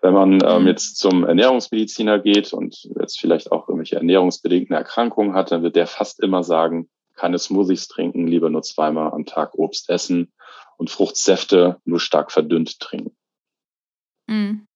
[0.00, 0.68] Wenn man ähm, mhm.
[0.68, 5.86] jetzt zum Ernährungsmediziner geht und jetzt vielleicht auch irgendwelche ernährungsbedingten Erkrankungen hat, dann wird der
[5.86, 10.32] fast immer sagen, keine Smoothies trinken, lieber nur zweimal am Tag Obst essen
[10.78, 13.14] und Fruchtsäfte nur stark verdünnt trinken.
[14.26, 14.66] Mhm.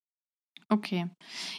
[0.69, 1.09] Okay.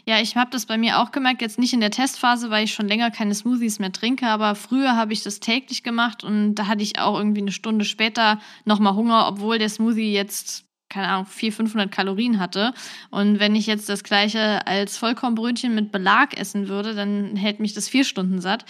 [0.05, 2.73] Ja, ich habe das bei mir auch gemerkt, jetzt nicht in der Testphase, weil ich
[2.73, 6.67] schon länger keine Smoothies mehr trinke, aber früher habe ich das täglich gemacht und da
[6.67, 11.25] hatte ich auch irgendwie eine Stunde später nochmal Hunger, obwohl der Smoothie jetzt, keine Ahnung,
[11.25, 12.73] 400, 500 Kalorien hatte.
[13.09, 17.73] Und wenn ich jetzt das gleiche als Vollkornbrötchen mit Belag essen würde, dann hält mich
[17.73, 18.65] das vier Stunden satt.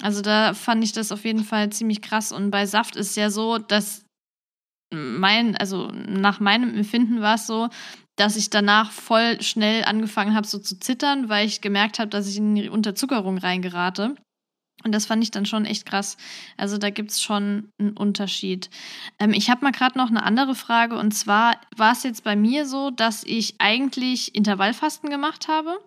[0.00, 2.32] Also da fand ich das auf jeden Fall ziemlich krass.
[2.32, 4.06] Und bei Saft ist ja so, dass
[4.92, 7.68] mein, also nach meinem Empfinden war es so,
[8.16, 12.28] dass ich danach voll schnell angefangen habe, so zu zittern, weil ich gemerkt habe, dass
[12.28, 14.14] ich in die Unterzuckerung reingerate.
[14.84, 16.16] Und das fand ich dann schon echt krass.
[16.56, 18.68] Also da gibt es schon einen Unterschied.
[19.18, 20.98] Ähm, ich habe mal gerade noch eine andere Frage.
[20.98, 25.78] Und zwar war es jetzt bei mir so, dass ich eigentlich Intervallfasten gemacht habe.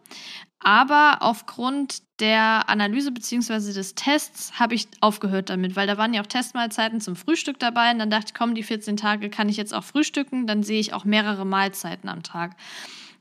[0.60, 3.74] Aber aufgrund der Analyse bzw.
[3.74, 7.91] des Tests habe ich aufgehört damit, weil da waren ja auch Testmahlzeiten zum Frühstück dabei.
[7.91, 10.47] Und dann dachte ich, komm, die 14 Tage kann ich jetzt auch frühstücken.
[10.47, 12.55] Dann sehe ich auch mehrere Mahlzeiten am Tag.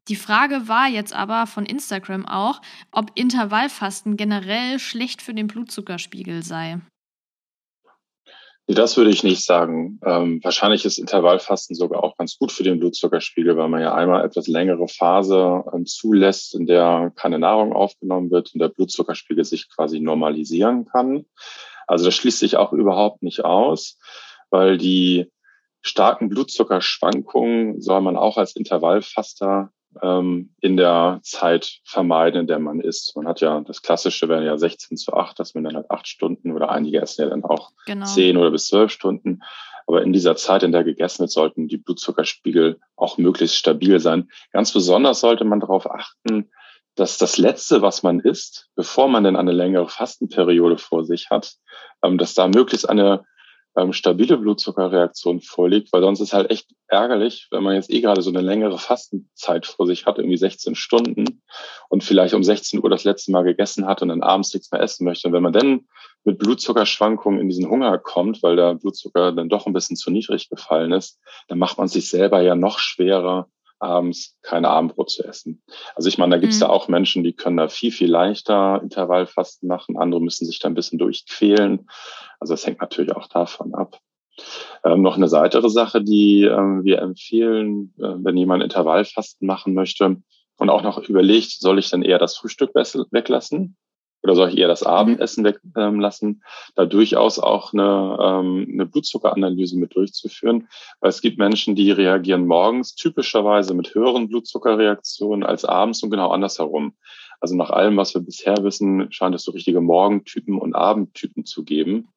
[0.08, 6.42] Die Frage war jetzt aber von Instagram auch, ob Intervallfasten generell schlecht für den Blutzuckerspiegel
[6.42, 6.80] sei.
[8.66, 10.00] Nee, das würde ich nicht sagen.
[10.06, 14.24] Ähm, wahrscheinlich ist Intervallfasten sogar auch ganz gut für den Blutzuckerspiegel, weil man ja einmal
[14.24, 19.68] etwas längere Phase ähm, zulässt, in der keine Nahrung aufgenommen wird und der Blutzuckerspiegel sich
[19.68, 21.26] quasi normalisieren kann.
[21.86, 23.98] Also das schließt sich auch überhaupt nicht aus,
[24.48, 25.30] weil die
[25.82, 29.70] starken Blutzuckerschwankungen soll man auch als Intervallfaster
[30.02, 33.16] ähm, in der Zeit vermeiden, in der man isst.
[33.16, 36.08] Man hat ja, das Klassische wäre ja 16 zu 8, dass man dann halt acht
[36.08, 38.06] Stunden oder einige essen ja dann auch genau.
[38.06, 39.40] 10 oder bis 12 Stunden.
[39.86, 44.30] Aber in dieser Zeit, in der gegessen wird, sollten die Blutzuckerspiegel auch möglichst stabil sein.
[44.52, 46.50] Ganz besonders sollte man darauf achten,
[46.94, 51.54] dass das Letzte, was man isst, bevor man dann eine längere Fastenperiode vor sich hat,
[52.02, 53.24] ähm, dass da möglichst eine
[53.76, 58.22] ähm, stabile Blutzuckerreaktion vorliegt, weil sonst ist halt echt ärgerlich, wenn man jetzt eh gerade
[58.22, 61.42] so eine längere Fastenzeit vor sich hat, irgendwie 16 Stunden
[61.88, 64.80] und vielleicht um 16 Uhr das letzte Mal gegessen hat und dann abends nichts mehr
[64.80, 65.28] essen möchte.
[65.28, 65.86] Und wenn man dann
[66.24, 70.48] mit Blutzuckerschwankungen in diesen Hunger kommt, weil der Blutzucker dann doch ein bisschen zu niedrig
[70.48, 73.48] gefallen ist, dann macht man sich selber ja noch schwerer,
[73.78, 75.62] abends keine Abendbrot zu essen.
[75.94, 76.64] Also ich meine, da gibt es mhm.
[76.64, 79.98] ja auch Menschen, die können da viel, viel leichter Intervallfasten machen.
[79.98, 81.88] Andere müssen sich da ein bisschen durchquälen.
[82.40, 83.98] Also das hängt natürlich auch davon ab.
[84.84, 90.16] Ähm, noch eine weitere Sache, die ähm, wir empfehlen, äh, wenn jemand Intervallfasten machen möchte
[90.56, 93.76] und auch noch überlegt, soll ich dann eher das Frühstück weglassen
[94.24, 94.88] oder soll ich eher das mhm.
[94.88, 96.42] Abendessen weglassen, ähm,
[96.74, 100.68] da durchaus auch eine, ähm, eine Blutzuckeranalyse mit durchzuführen.
[101.00, 106.30] Weil es gibt Menschen, die reagieren morgens typischerweise mit höheren Blutzuckerreaktionen als abends und genau
[106.30, 106.94] andersherum.
[107.38, 111.62] Also nach allem, was wir bisher wissen, scheint es so richtige Morgentypen und Abendtypen zu
[111.62, 112.08] geben.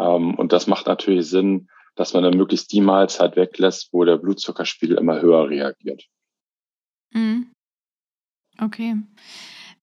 [0.00, 4.16] Ähm, und das macht natürlich Sinn, dass man dann möglichst die Mahlzeit weglässt, wo der
[4.16, 6.04] Blutzuckerspiegel immer höher reagiert.
[7.12, 7.52] Mhm.
[8.60, 8.96] Okay.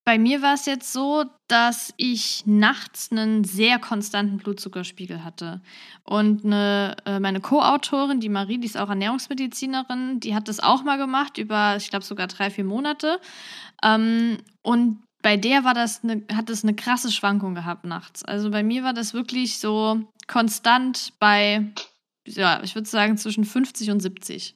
[0.06, 5.62] Bei mir war es jetzt so, dass ich nachts einen sehr konstanten Blutzuckerspiegel hatte.
[6.04, 10.84] Und eine, äh, meine Co-Autorin, die Marie, die ist auch Ernährungsmedizinerin, die hat das auch
[10.84, 13.20] mal gemacht, über, ich glaube, sogar drei, vier Monate.
[13.84, 18.24] Ähm, und bei der war das eine, hat es eine krasse Schwankung gehabt nachts.
[18.24, 21.74] Also bei mir war das wirklich so konstant bei,
[22.28, 24.56] ja, ich würde sagen, zwischen 50 und 70.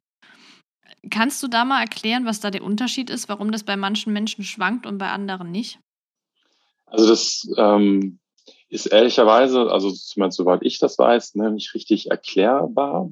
[1.10, 4.44] Kannst du da mal erklären, was da der Unterschied ist, warum das bei manchen Menschen
[4.44, 5.80] schwankt und bei anderen nicht?
[6.86, 8.20] Also das ähm,
[8.70, 13.12] ist ehrlicherweise, also zumindest soweit ich das weiß, ne, nicht richtig erklärbar.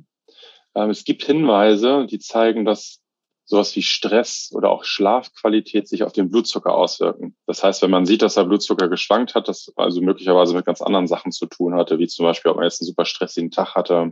[0.76, 3.02] Ähm, es gibt Hinweise, die zeigen, dass
[3.48, 7.36] sowas wie Stress oder auch Schlafqualität sich auf den Blutzucker auswirken.
[7.46, 10.82] Das heißt, wenn man sieht, dass der Blutzucker geschwankt hat, das also möglicherweise mit ganz
[10.82, 13.76] anderen Sachen zu tun hatte, wie zum Beispiel, ob man jetzt einen super stressigen Tag
[13.76, 14.12] hatte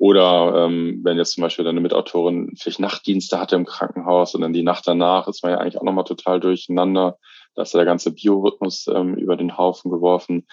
[0.00, 4.54] oder ähm, wenn jetzt zum Beispiel deine Mitautorin vielleicht Nachtdienste hatte im Krankenhaus und dann
[4.54, 7.18] die Nacht danach ist man ja eigentlich auch nochmal total durcheinander.
[7.54, 10.46] Da ist der ganze Biorhythmus ähm, über den Haufen geworfen.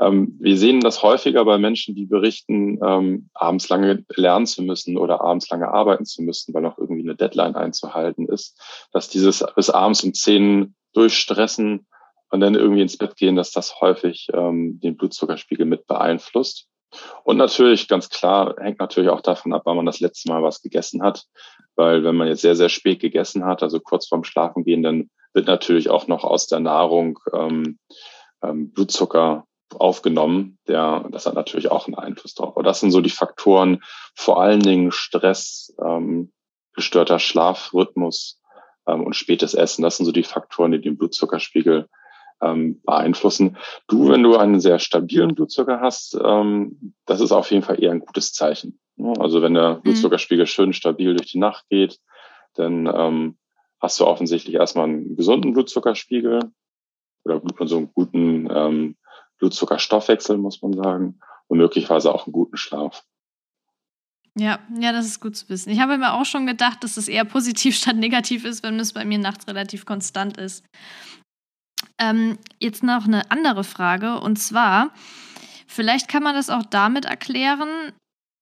[0.00, 4.98] Ähm, wir sehen das häufiger bei Menschen, die berichten, ähm, abends lange lernen zu müssen
[4.98, 6.78] oder abends lange arbeiten zu müssen, weil noch
[7.08, 8.60] eine Deadline einzuhalten ist,
[8.92, 11.86] dass dieses bis abends um zehn durchstressen
[12.30, 16.66] und dann irgendwie ins Bett gehen, dass das häufig ähm, den Blutzuckerspiegel mit beeinflusst.
[17.22, 20.62] Und natürlich, ganz klar, hängt natürlich auch davon ab, wann man das letzte Mal was
[20.62, 21.24] gegessen hat.
[21.76, 25.10] Weil wenn man jetzt sehr, sehr spät gegessen hat, also kurz vorm Schlafen gehen, dann
[25.34, 27.78] wird natürlich auch noch aus der Nahrung ähm,
[28.42, 29.44] ähm, Blutzucker
[29.78, 30.58] aufgenommen.
[30.66, 32.56] Der, das hat natürlich auch einen Einfluss drauf.
[32.56, 33.82] Aber das sind so die Faktoren,
[34.14, 36.32] vor allen Dingen Stress, ähm,
[36.78, 38.40] gestörter Schlafrhythmus
[38.86, 39.82] ähm, und spätes Essen.
[39.82, 41.88] Das sind so die Faktoren, die den Blutzuckerspiegel
[42.40, 43.56] ähm, beeinflussen.
[43.88, 47.90] Du, wenn du einen sehr stabilen Blutzucker hast, ähm, das ist auf jeden Fall eher
[47.90, 48.78] ein gutes Zeichen.
[49.18, 49.82] Also wenn der mhm.
[49.82, 51.98] Blutzuckerspiegel schön stabil durch die Nacht geht,
[52.54, 53.38] dann ähm,
[53.80, 56.40] hast du offensichtlich erstmal einen gesunden Blutzuckerspiegel
[57.24, 58.96] oder so einen guten ähm,
[59.38, 63.04] Blutzuckerstoffwechsel, muss man sagen, und möglicherweise auch einen guten Schlaf.
[64.38, 65.70] Ja, ja, das ist gut zu wissen.
[65.70, 68.92] Ich habe mir auch schon gedacht, dass es eher positiv statt negativ ist, wenn es
[68.92, 70.64] bei mir nachts relativ konstant ist.
[71.98, 74.92] Ähm, jetzt noch eine andere Frage und zwar,
[75.66, 77.92] vielleicht kann man das auch damit erklären,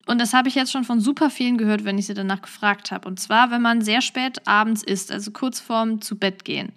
[0.07, 2.91] und das habe ich jetzt schon von super vielen gehört, wenn ich sie danach gefragt
[2.91, 3.07] habe.
[3.07, 6.71] Und zwar, wenn man sehr spät abends isst, also kurz vorm zu Bett gehen,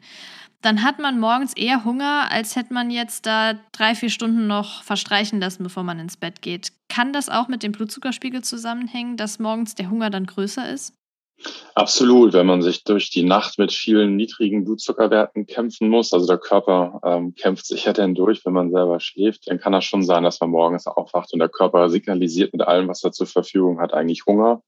[0.62, 4.82] dann hat man morgens eher Hunger, als hätte man jetzt da drei, vier Stunden noch
[4.82, 6.72] verstreichen lassen, bevor man ins Bett geht.
[6.88, 10.94] Kann das auch mit dem Blutzuckerspiegel zusammenhängen, dass morgens der Hunger dann größer ist?
[11.74, 16.36] Absolut, wenn man sich durch die Nacht mit vielen niedrigen Blutzuckerwerten kämpfen muss, also der
[16.36, 20.02] Körper ähm, kämpft sich ja dann durch, wenn man selber schläft, dann kann das schon
[20.02, 23.80] sein, dass man morgens aufwacht und der Körper signalisiert mit allem, was er zur Verfügung
[23.80, 24.62] hat, eigentlich Hunger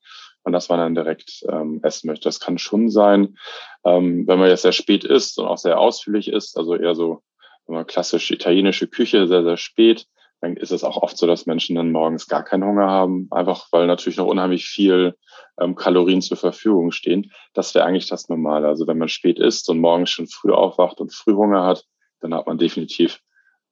[0.45, 2.25] und dass man dann direkt ähm, essen möchte.
[2.25, 3.37] Das kann schon sein,
[3.85, 7.23] ähm, wenn man jetzt sehr spät isst und auch sehr ausführlich ist, also eher so
[7.67, 10.07] wenn man klassisch italienische Küche, sehr, sehr spät,
[10.41, 13.69] dann ist es auch oft so, dass Menschen dann morgens gar keinen Hunger haben, einfach
[13.71, 15.15] weil natürlich noch unheimlich viel
[15.61, 17.31] ähm, Kalorien zur Verfügung stehen.
[17.55, 18.67] Das wäre eigentlich das Normale.
[18.67, 21.85] Also wenn man spät isst und morgens schon früh aufwacht und früh Hunger hat,
[22.21, 23.21] dann hat man definitiv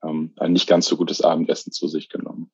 [0.04, 2.52] ähm, ein nicht ganz so gutes Abendessen zu sich genommen.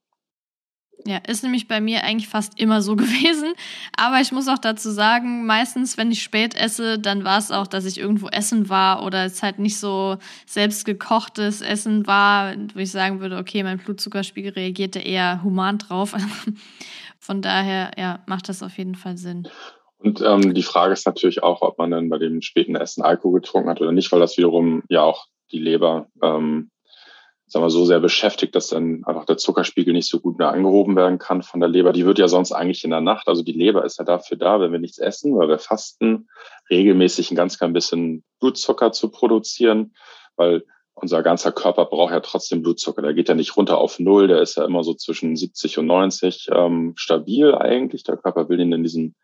[1.07, 3.55] Ja, ist nämlich bei mir eigentlich fast immer so gewesen.
[3.97, 7.67] Aber ich muss auch dazu sagen, meistens, wenn ich spät esse, dann war es auch,
[7.67, 12.81] dass ich irgendwo essen war oder es halt nicht so selbst gekochtes Essen war, wo
[12.81, 16.15] ich sagen würde, okay, mein Blutzuckerspiegel reagierte eher human drauf.
[17.19, 19.49] Von daher, ja, macht das auf jeden Fall Sinn.
[19.99, 23.41] Und ähm, die Frage ist natürlich auch, ob man dann bei dem späten Essen Alkohol
[23.41, 26.71] getrunken hat oder nicht, weil das wiederum ja auch die Leber ähm,
[27.47, 30.97] sagen wir, so sehr beschäftigt, dass dann einfach der Zuckerspiegel nicht so gut mehr angehoben
[30.97, 31.93] werden kann von der Leber.
[31.93, 34.61] Die wird ja sonst eigentlich in der Nacht, also die Leber ist ja dafür da,
[34.61, 36.29] wenn wir nichts essen, weil wir fasten,
[36.71, 39.95] regelmäßig ein ganz klein bisschen Blutzucker zu produzieren,
[40.37, 40.65] weil
[40.99, 43.03] unser ganzer Körper braucht ja trotzdem Blutzucker.
[43.03, 45.87] Der geht ja nicht runter auf Null, der ist ja immer so zwischen 70 und
[45.87, 48.03] 90 ähm, stabil eigentlich.
[48.03, 49.15] Der Körper will ihn in diesem,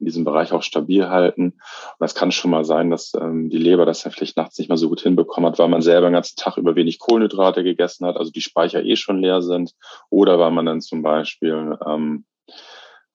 [0.00, 1.52] in diesem Bereich auch stabil halten.
[1.52, 4.68] Und das kann schon mal sein, dass ähm, die Leber das ja vielleicht nachts nicht
[4.68, 8.06] mehr so gut hinbekommen hat, weil man selber den ganzen Tag über wenig Kohlenhydrate gegessen
[8.06, 9.72] hat, also die Speicher eh schon leer sind.
[10.10, 12.24] Oder weil man dann zum Beispiel ähm,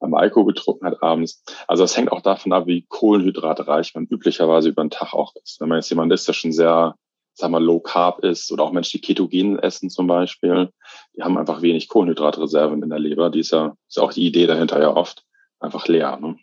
[0.00, 1.44] am Alkohol getrunken hat abends.
[1.68, 5.60] Also das hängt auch davon ab, wie kohlenhydratreich man üblicherweise über den Tag auch ist.
[5.60, 6.94] Wenn man jetzt jemand ist, der schon sehr
[7.36, 10.70] sag mal, Low Carb ist oder auch Menschen, die Ketogen essen zum Beispiel,
[11.14, 13.30] die haben einfach wenig Kohlenhydratreserven in der Leber.
[13.30, 15.24] Die ist ja, ist auch die Idee dahinter ja oft
[15.60, 16.18] einfach leer.
[16.18, 16.38] Ne?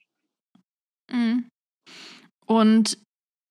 [1.11, 1.49] Mhm.
[2.45, 2.97] Und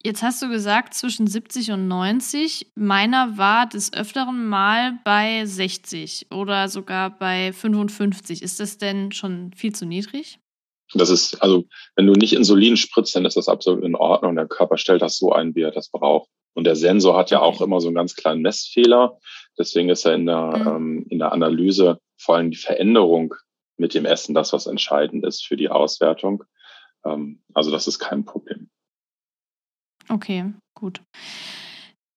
[0.03, 2.71] jetzt hast du gesagt, zwischen 70 und 90.
[2.75, 8.41] Meiner war des Öfteren mal bei 60 oder sogar bei 55.
[8.41, 10.39] Ist das denn schon viel zu niedrig?
[10.93, 11.65] Das ist, also,
[11.95, 14.35] wenn du nicht Insulin spritzt, dann ist das absolut in Ordnung.
[14.35, 16.29] Der Körper stellt das so ein, wie er das braucht.
[16.53, 19.19] Und der Sensor hat ja auch immer so einen ganz kleinen Messfehler.
[19.57, 20.67] Deswegen ist er in der, mhm.
[20.67, 23.35] ähm, in der Analyse vor allem die Veränderung
[23.77, 26.43] mit dem Essen das, was entscheidend ist für die Auswertung.
[27.05, 28.69] Ähm, also das ist kein Problem.
[30.09, 31.01] Okay, gut.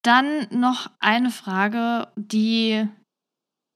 [0.02, 2.86] Dann noch eine Frage, die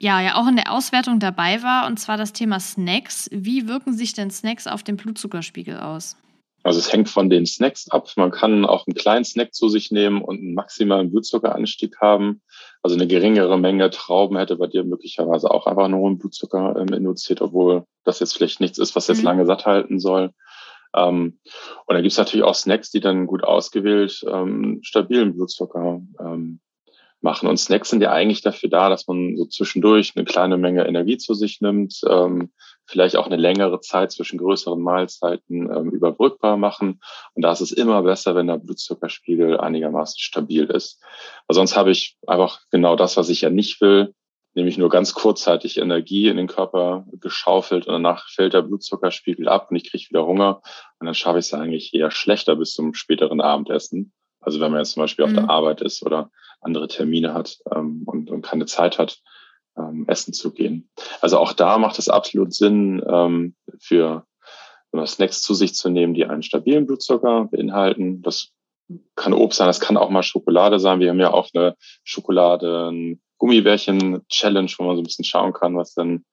[0.00, 3.28] ja, ja auch in der Auswertung dabei war, und zwar das Thema Snacks.
[3.32, 6.16] Wie wirken sich denn Snacks auf den Blutzuckerspiegel aus?
[6.62, 8.08] Also es hängt von den Snacks ab.
[8.16, 12.42] Man kann auch einen kleinen Snack zu sich nehmen und einen maximalen Blutzuckeranstieg haben.
[12.82, 16.92] Also eine geringere Menge Trauben hätte bei dir möglicherweise auch einfach nur einen Blutzucker ähm,
[16.92, 19.24] induziert, obwohl das jetzt vielleicht nichts ist, was jetzt mhm.
[19.24, 20.32] lange satt halten soll.
[20.94, 21.38] Ähm,
[21.86, 26.60] und dann gibt's natürlich auch Snacks, die dann gut ausgewählt ähm, stabilen Blutzucker ähm,
[27.20, 27.48] machen.
[27.48, 31.18] Und Snacks sind ja eigentlich dafür da, dass man so zwischendurch eine kleine Menge Energie
[31.18, 32.50] zu sich nimmt, ähm,
[32.90, 37.00] vielleicht auch eine längere Zeit zwischen größeren Mahlzeiten ähm, überbrückbar machen.
[37.34, 41.00] Und da ist es immer besser, wenn der Blutzuckerspiegel einigermaßen stabil ist.
[41.46, 44.12] Weil sonst habe ich einfach genau das, was ich ja nicht will,
[44.54, 49.68] nämlich nur ganz kurzzeitig Energie in den Körper geschaufelt und danach fällt der Blutzuckerspiegel ab
[49.70, 50.60] und ich kriege wieder Hunger
[50.98, 54.12] und dann schaffe ich es eigentlich eher schlechter bis zum späteren Abendessen.
[54.40, 55.30] Also wenn man jetzt zum Beispiel mhm.
[55.30, 55.50] auf der mhm.
[55.50, 56.30] Arbeit ist oder
[56.60, 59.20] andere Termine hat ähm, und, und keine Zeit hat,
[59.76, 60.88] ähm, essen zu gehen.
[61.20, 64.24] Also auch da macht es absolut Sinn, ähm, für
[65.06, 68.22] Snacks zu sich zu nehmen, die einen stabilen Blutzucker beinhalten.
[68.22, 68.52] Das
[69.14, 71.00] kann Obst sein, das kann auch mal Schokolade sein.
[71.00, 75.94] Wir haben ja auch eine Schokolade, Gummibärchen-Challenge, wo man so ein bisschen schauen kann, was
[75.94, 76.24] dann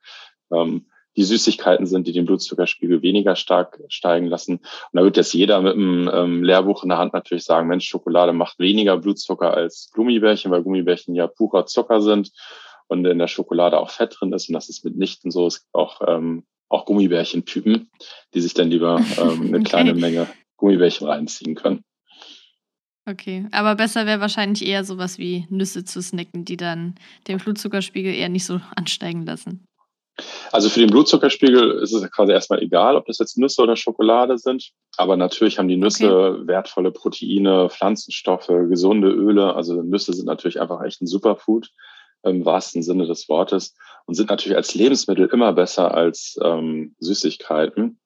[0.52, 4.58] ähm, die Süßigkeiten sind, die den Blutzuckerspiegel weniger stark steigen lassen.
[4.58, 4.64] Und
[4.94, 8.34] da wird jetzt jeder mit einem ähm, Lehrbuch in der Hand natürlich sagen, Mensch, Schokolade
[8.34, 12.32] macht weniger Blutzucker als Gummibärchen, weil Gummibärchen ja purer Zucker sind
[12.88, 14.50] und in der Schokolade auch Fett drin ist.
[14.50, 15.48] Und das ist mitnichten so.
[15.48, 17.90] Es gibt auch, ähm, auch Gummibärchen-Typen,
[18.34, 19.64] die sich dann lieber ähm, eine okay.
[19.64, 20.28] kleine Menge
[20.58, 21.84] Gummibärchen reinziehen können.
[23.10, 26.96] Okay, aber besser wäre wahrscheinlich eher sowas wie Nüsse zu snacken, die dann
[27.30, 29.66] den Blutzuckerspiegel eher nicht so ansteigen lassen.
[30.52, 34.38] Also für den Blutzuckerspiegel ist es quasi erstmal egal, ob das jetzt Nüsse oder Schokolade
[34.38, 34.72] sind.
[34.98, 36.48] Aber natürlich haben die Nüsse okay.
[36.48, 39.54] wertvolle Proteine, Pflanzenstoffe, gesunde Öle.
[39.56, 41.70] Also Nüsse sind natürlich einfach echt ein Superfood
[42.24, 48.00] im wahrsten Sinne des Wortes und sind natürlich als Lebensmittel immer besser als ähm, Süßigkeiten.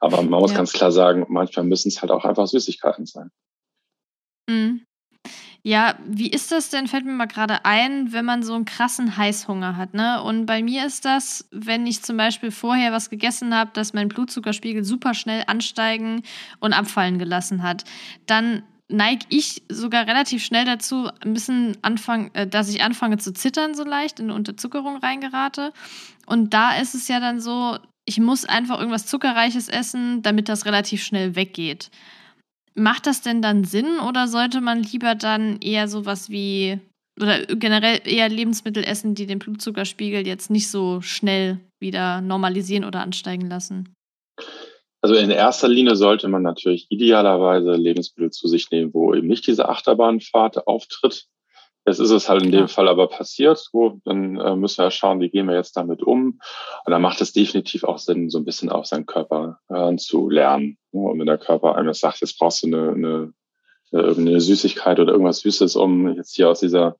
[0.00, 0.58] Aber man muss ja.
[0.58, 3.30] ganz klar sagen, manchmal müssen es halt auch einfach Süßigkeiten sein.
[4.48, 4.86] Mhm.
[5.62, 9.16] Ja, wie ist das denn, fällt mir mal gerade ein, wenn man so einen krassen
[9.16, 10.22] Heißhunger hat, ne?
[10.22, 14.06] Und bei mir ist das, wenn ich zum Beispiel vorher was gegessen habe, dass mein
[14.06, 16.22] Blutzuckerspiegel super schnell ansteigen
[16.60, 17.82] und abfallen gelassen hat.
[18.26, 23.32] Dann neige ich sogar relativ schnell dazu, ein bisschen anfangen, äh, dass ich anfange zu
[23.32, 25.72] zittern so leicht, in eine Unterzuckerung reingerate.
[26.26, 30.66] Und da ist es ja dann so, ich muss einfach irgendwas Zuckerreiches essen, damit das
[30.66, 31.90] relativ schnell weggeht.
[32.74, 36.78] Macht das denn dann Sinn oder sollte man lieber dann eher sowas wie
[37.18, 43.00] oder generell eher Lebensmittel essen, die den Blutzuckerspiegel jetzt nicht so schnell wieder normalisieren oder
[43.00, 43.95] ansteigen lassen?
[45.06, 49.46] Also in erster Linie sollte man natürlich idealerweise Lebensmittel zu sich nehmen, wo eben nicht
[49.46, 51.26] diese Achterbahnfahrt auftritt.
[51.86, 53.56] Jetzt ist es halt in dem Fall aber passiert.
[53.56, 56.40] So, dann äh, müssen wir schauen, wie gehen wir jetzt damit um.
[56.84, 60.28] Und dann macht es definitiv auch Sinn, so ein bisschen auf seinen Körper äh, zu
[60.28, 60.76] lernen.
[60.90, 63.32] Und wenn der Körper einem sagt, jetzt brauchst du eine, eine,
[63.92, 66.96] eine Süßigkeit oder irgendwas Süßes, um jetzt hier aus dieser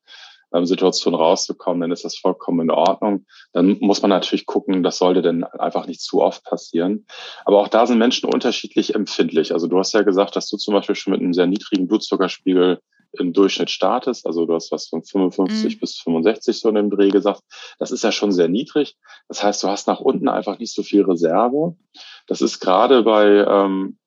[0.52, 3.26] ähm, Situation rauszukommen, dann ist das vollkommen in Ordnung.
[3.52, 7.06] Dann muss man natürlich gucken, das sollte denn einfach nicht zu oft passieren.
[7.44, 9.52] Aber auch da sind Menschen unterschiedlich empfindlich.
[9.52, 12.80] Also du hast ja gesagt, dass du zum Beispiel schon mit einem sehr niedrigen Blutzuckerspiegel
[13.12, 15.80] im Durchschnitt startest, also du hast was von 55 mhm.
[15.80, 17.40] bis 65 so in dem Dreh gesagt,
[17.78, 18.96] das ist ja schon sehr niedrig.
[19.28, 21.76] Das heißt, du hast nach unten einfach nicht so viel Reserve.
[22.26, 23.98] Das ist gerade bei ähm,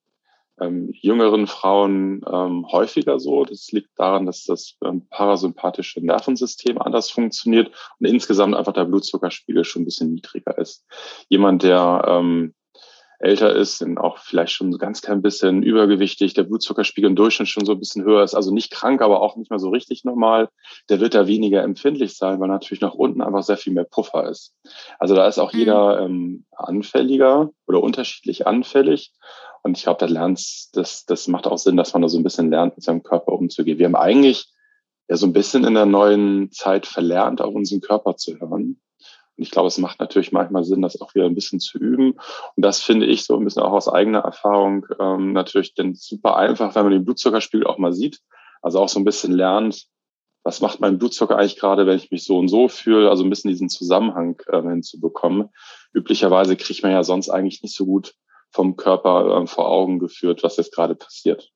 [0.62, 3.46] ähm, jüngeren Frauen ähm, häufiger so.
[3.46, 9.64] Das liegt daran, dass das ähm, parasympathische Nervensystem anders funktioniert und insgesamt einfach der Blutzuckerspiegel
[9.64, 10.86] schon ein bisschen niedriger ist.
[11.30, 12.54] Jemand, der ähm,
[13.20, 17.66] älter ist und auch vielleicht schon ganz klein bisschen übergewichtig, der Blutzuckerspiegel im Durchschnitt schon
[17.66, 20.50] so ein bisschen höher ist, also nicht krank, aber auch nicht mehr so richtig normal,
[20.90, 24.30] der wird da weniger empfindlich sein, weil natürlich nach unten einfach sehr viel mehr Puffer
[24.30, 24.56] ist.
[25.00, 25.60] Also da ist auch mhm.
[25.60, 29.12] jeder ähm, anfälliger oder unterschiedlich anfällig.
[29.64, 30.40] Und ich glaube, da lernt
[30.74, 33.34] das, das macht auch Sinn, dass man da so ein bisschen lernt, mit seinem Körper
[33.34, 33.78] umzugehen.
[33.78, 34.48] Wir haben eigentlich
[35.10, 38.80] ja so ein bisschen in der neuen Zeit verlernt, auf unseren Körper zu hören.
[39.40, 42.12] Und ich glaube, es macht natürlich manchmal Sinn, das auch wieder ein bisschen zu üben.
[42.56, 46.36] Und das finde ich so ein bisschen auch aus eigener Erfahrung ähm, natürlich dann super
[46.36, 48.20] einfach, wenn man den Blutzuckerspiegel auch mal sieht.
[48.62, 49.88] Also auch so ein bisschen lernt,
[50.44, 53.30] was macht mein Blutzucker eigentlich gerade, wenn ich mich so und so fühle, also ein
[53.30, 55.50] bisschen diesen Zusammenhang äh, hinzubekommen.
[55.94, 58.16] Üblicherweise kriegt man ja sonst eigentlich nicht so gut
[58.52, 61.52] vom Körper äh, vor Augen geführt, was jetzt gerade passiert.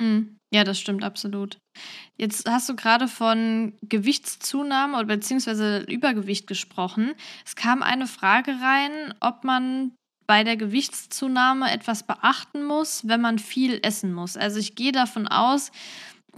[0.00, 0.38] Mhm.
[0.50, 1.58] Ja, das stimmt absolut.
[2.16, 7.12] Jetzt hast du gerade von Gewichtszunahme oder beziehungsweise Übergewicht gesprochen.
[7.44, 9.92] Es kam eine Frage rein, ob man
[10.26, 14.36] bei der Gewichtszunahme etwas beachten muss, wenn man viel essen muss.
[14.36, 15.70] Also ich gehe davon aus,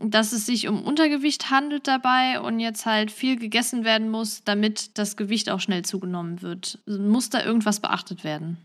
[0.01, 4.97] dass es sich um Untergewicht handelt dabei und jetzt halt viel gegessen werden muss, damit
[4.99, 6.79] das Gewicht auch schnell zugenommen wird.
[6.87, 8.59] Muss da irgendwas beachtet werden?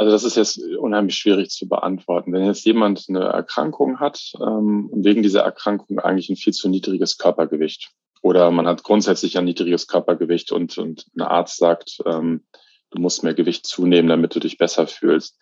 [0.00, 2.32] Also das ist jetzt unheimlich schwierig zu beantworten.
[2.32, 6.70] Wenn jetzt jemand eine Erkrankung hat ähm, und wegen dieser Erkrankung eigentlich ein viel zu
[6.70, 7.90] niedriges Körpergewicht
[8.22, 12.46] oder man hat grundsätzlich ein niedriges Körpergewicht und, und ein Arzt sagt, ähm,
[12.88, 15.38] du musst mehr Gewicht zunehmen, damit du dich besser fühlst,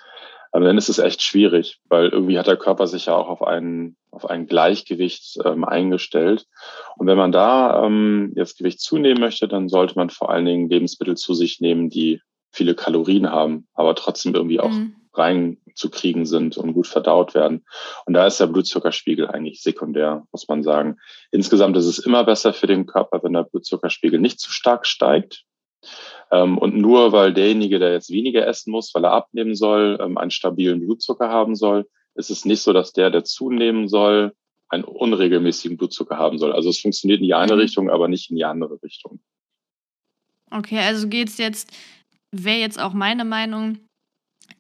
[0.53, 3.45] ähm, dann ist es echt schwierig, weil irgendwie hat der Körper sich ja auch auf
[3.45, 6.49] ein, auf ein Gleichgewicht ähm, eingestellt.
[6.97, 10.69] Und wenn man da ähm, jetzt Gewicht zunehmen möchte, dann sollte man vor allen Dingen
[10.69, 12.23] Lebensmittel zu sich nehmen, die
[12.59, 14.97] viele Kalorien haben, aber trotzdem irgendwie auch mhm.
[15.15, 17.65] reinzukriegen sind und gut verdaut werden.
[18.05, 20.97] Und da ist der Blutzuckerspiegel eigentlich sekundär, muss man sagen.
[21.31, 25.45] Insgesamt ist es immer besser für den Körper, wenn der Blutzuckerspiegel nicht zu stark steigt.
[26.33, 30.19] Ähm, und nur weil derjenige, der jetzt weniger essen muss, weil er abnehmen soll, ähm,
[30.19, 31.87] einen stabilen Blutzucker haben soll,
[32.17, 34.35] ist es nicht so, dass der, der zunehmen soll,
[34.69, 36.53] einen unregelmäßigen Blutzucker haben soll.
[36.53, 37.61] Also es funktioniert in die eine mhm.
[37.61, 39.21] Richtung, aber nicht in die andere Richtung.
[40.51, 41.71] Okay, also geht es jetzt
[42.33, 43.79] wäre jetzt auch meine Meinung,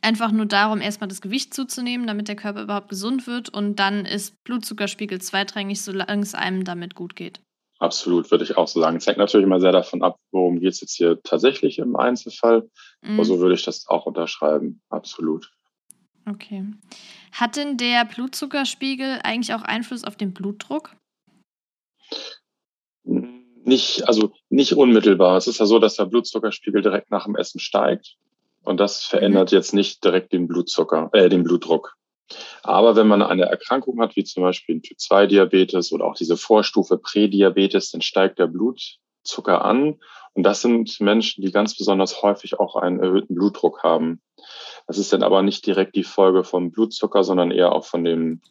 [0.02, 4.04] einfach nur darum, erstmal das Gewicht zuzunehmen, damit der Körper überhaupt gesund wird und dann
[4.04, 7.40] ist Blutzuckerspiegel zweitrangig, solange es einem damit gut geht.
[7.78, 8.96] Absolut, würde ich auch so sagen.
[8.96, 12.68] Es hängt natürlich immer sehr davon ab, worum geht es jetzt hier tatsächlich im Einzelfall.
[13.02, 13.14] Mhm.
[13.14, 14.80] Aber so würde ich das auch unterschreiben.
[14.90, 15.52] Absolut.
[16.28, 16.64] Okay.
[17.32, 20.96] Hat denn der Blutzuckerspiegel eigentlich auch Einfluss auf den Blutdruck?
[23.68, 25.36] Nicht, also nicht unmittelbar.
[25.36, 28.16] Es ist ja so, dass der Blutzuckerspiegel direkt nach dem Essen steigt.
[28.64, 29.56] Und das verändert mhm.
[29.56, 31.94] jetzt nicht direkt den Blutzucker, äh, den Blutdruck.
[32.62, 36.98] Aber wenn man eine Erkrankung hat, wie zum Beispiel ein Typ-2-Diabetes oder auch diese Vorstufe
[36.98, 39.98] Prädiabetes, dann steigt der Blutzucker an.
[40.34, 44.20] Und das sind Menschen, die ganz besonders häufig auch einen erhöhten Blutdruck haben.
[44.86, 48.42] Das ist dann aber nicht direkt die Folge vom Blutzucker, sondern eher auch von dem,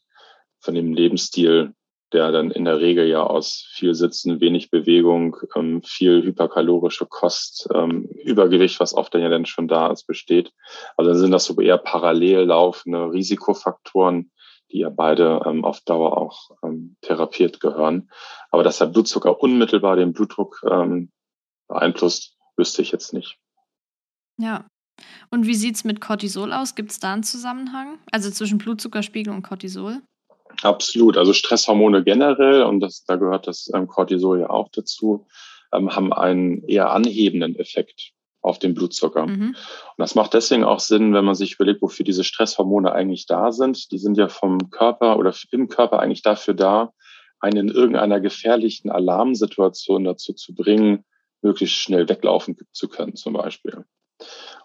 [0.60, 1.74] von dem Lebensstil,
[2.14, 7.68] der dann in der Regel ja aus viel Sitzen, wenig Bewegung, ähm, viel hyperkalorische Kost,
[7.74, 10.54] ähm, Übergewicht, was oft dann ja dann schon da ist, besteht.
[10.96, 14.32] Also dann sind das so eher parallel laufende Risikofaktoren,
[14.72, 16.52] die ja beide ähm, auf Dauer auch
[17.02, 18.10] therapiert gehören.
[18.52, 20.62] Aber dass der Blutzucker unmittelbar den Blutdruck
[21.68, 23.38] beeinflusst, wüsste ich jetzt nicht.
[24.38, 24.68] Ja.
[25.30, 26.76] Und wie sieht's mit Cortisol aus?
[26.76, 28.00] Gibt es da einen Zusammenhang?
[28.12, 30.02] Also zwischen Blutzuckerspiegel und Cortisol?
[30.62, 31.18] Absolut.
[31.18, 35.28] Also Stresshormone generell, und das, da gehört das ähm, Cortisol ja auch dazu,
[35.74, 39.28] ähm, haben einen eher anhebenden Effekt auf den Blutzucker.
[39.28, 39.50] Mhm.
[39.50, 43.52] Und das macht deswegen auch Sinn, wenn man sich überlegt, wofür diese Stresshormone eigentlich da
[43.52, 43.92] sind.
[43.92, 46.94] Die sind ja vom Körper oder im Körper eigentlich dafür da,
[47.40, 51.04] einen in irgendeiner gefährlichen Alarmsituation dazu zu bringen,
[51.42, 53.86] möglichst schnell weglaufen zu können, zum Beispiel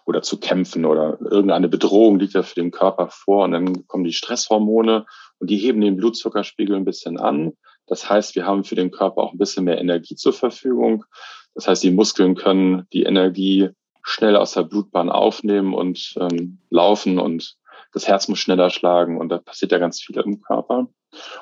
[0.05, 4.03] oder zu kämpfen oder irgendeine Bedrohung liegt ja für den Körper vor und dann kommen
[4.03, 5.05] die Stresshormone
[5.43, 7.51] und die heben den Blutzuckerspiegel ein bisschen an.
[7.85, 11.03] Das heißt, wir haben für den Körper auch ein bisschen mehr Energie zur Verfügung.
[11.53, 13.71] Das heißt, die Muskeln können die Energie
[14.03, 17.57] schnell aus der Blutbahn aufnehmen und ähm, laufen und
[17.91, 20.87] das Herz muss schneller schlagen und da passiert ja ganz viel im Körper.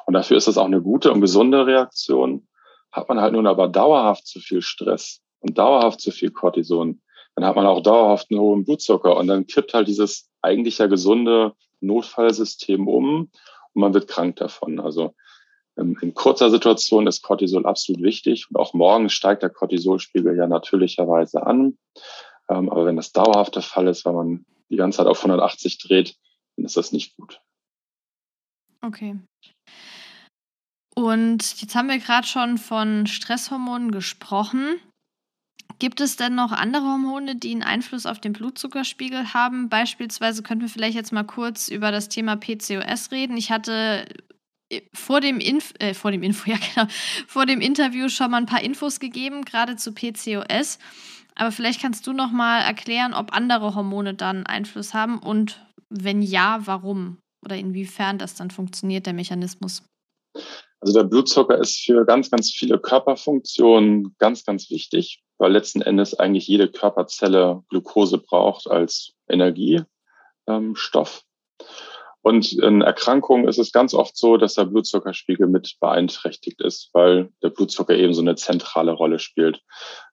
[0.08, 2.48] Und dafür ist das auch eine gute und gesunde Reaktion.
[2.92, 7.04] Hat man halt nun aber dauerhaft zu viel Stress und dauerhaft zu viel Cortison,
[7.36, 10.88] dann hat man auch dauerhaft einen hohen Blutzucker und dann kippt halt dieses eigentlich ja
[10.88, 13.30] gesunde Notfallsystem um
[13.74, 14.80] und man wird krank davon.
[14.80, 15.16] Also
[15.78, 20.48] ähm, in kurzer Situation ist Cortisol absolut wichtig und auch morgens steigt der Cortisolspiegel ja
[20.48, 21.78] natürlicherweise an.
[22.50, 25.78] Ähm, aber wenn das dauerhaft der Fall ist, weil man die ganze Zeit auf 180
[25.80, 26.16] dreht,
[26.56, 27.42] dann ist das nicht gut.
[28.82, 29.20] Okay.
[30.96, 34.80] Und jetzt haben wir gerade schon von Stresshormonen gesprochen.
[35.82, 39.68] Gibt es denn noch andere Hormone, die einen Einfluss auf den Blutzuckerspiegel haben?
[39.68, 43.36] Beispielsweise könnten wir vielleicht jetzt mal kurz über das Thema PCOS reden.
[43.36, 44.06] Ich hatte
[44.70, 46.86] äh, vor dem, Inf äh, vor dem Info, ja genau,
[47.26, 50.78] vor dem Interview schon mal ein paar Infos gegeben, gerade zu PCOS.
[51.34, 56.22] Aber vielleicht kannst du noch mal erklären, ob andere Hormone dann Einfluss haben und wenn
[56.22, 59.82] ja, warum oder inwiefern das dann funktioniert, der Mechanismus.
[60.80, 66.14] Also der Blutzucker ist für ganz, ganz viele Körperfunktionen ganz, ganz wichtig weil letzten Endes
[66.14, 71.24] eigentlich jede Körperzelle Glucose braucht als Energiestoff.
[72.22, 77.32] Und in Erkrankungen ist es ganz oft so, dass der Blutzuckerspiegel mit beeinträchtigt ist, weil
[77.42, 79.64] der Blutzucker eben so eine zentrale Rolle spielt.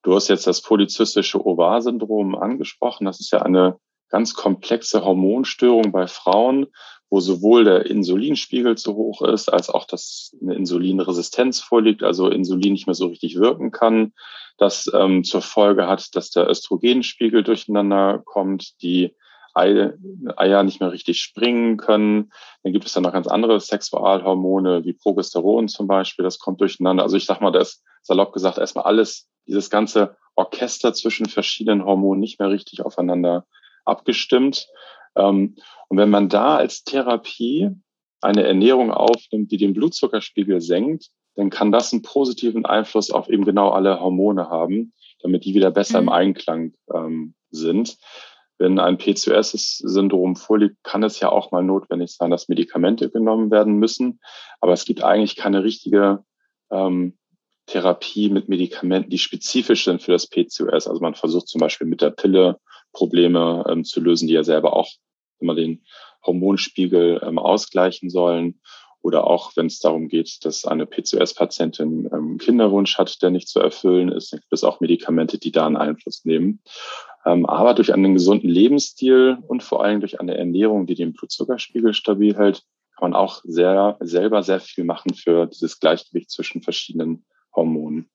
[0.02, 3.04] Du hast jetzt das polyzystische Ovar-Syndrom angesprochen.
[3.04, 6.68] Das ist ja eine ganz komplexe Hormonstörung bei Frauen,
[7.10, 12.72] wo sowohl der Insulinspiegel zu hoch ist, als auch, dass eine Insulinresistenz vorliegt, also Insulin
[12.72, 14.12] nicht mehr so richtig wirken kann
[14.58, 19.14] das ähm, zur Folge hat, dass der Östrogenspiegel durcheinander kommt, die
[19.54, 22.30] Eier nicht mehr richtig springen können.
[22.62, 26.22] Dann gibt es dann noch ganz andere Sexualhormone wie Progesteron zum Beispiel.
[26.22, 27.02] Das kommt durcheinander.
[27.02, 31.84] Also ich sag mal, da ist salopp gesagt erstmal alles, dieses ganze Orchester zwischen verschiedenen
[31.84, 33.46] Hormonen nicht mehr richtig aufeinander
[33.84, 34.68] abgestimmt.
[35.18, 35.56] Ähm,
[35.88, 37.70] und wenn man da als Therapie
[38.20, 43.44] eine Ernährung aufnimmt, die den Blutzuckerspiegel senkt, dann kann das einen positiven Einfluss auf eben
[43.44, 46.08] genau alle Hormone haben, damit die wieder besser mhm.
[46.08, 47.96] im Einklang ähm, sind.
[48.58, 53.74] Wenn ein PCOS-Syndrom vorliegt, kann es ja auch mal notwendig sein, dass Medikamente genommen werden
[53.74, 54.18] müssen.
[54.60, 56.24] Aber es gibt eigentlich keine richtige
[56.72, 57.16] ähm,
[57.66, 60.88] Therapie mit Medikamenten, die spezifisch sind für das PCOS.
[60.88, 62.58] Also man versucht zum Beispiel mit der Pille
[62.92, 64.88] Probleme ähm, zu lösen, die ja selber auch
[65.40, 65.84] immer den
[66.24, 68.60] Hormonspiegel ähm, ausgleichen sollen.
[69.00, 73.60] Oder auch, wenn es darum geht, dass eine PCOS-Patientin ähm, Kinderwunsch hat, der nicht zu
[73.60, 76.60] erfüllen ist, dann gibt es auch Medikamente, die da einen Einfluss nehmen.
[77.24, 81.94] Ähm, aber durch einen gesunden Lebensstil und vor allem durch eine Ernährung, die den Blutzuckerspiegel
[81.94, 82.64] stabil hält,
[82.96, 87.24] kann man auch sehr, selber sehr viel machen für dieses Gleichgewicht zwischen verschiedenen
[87.54, 88.10] Hormonen.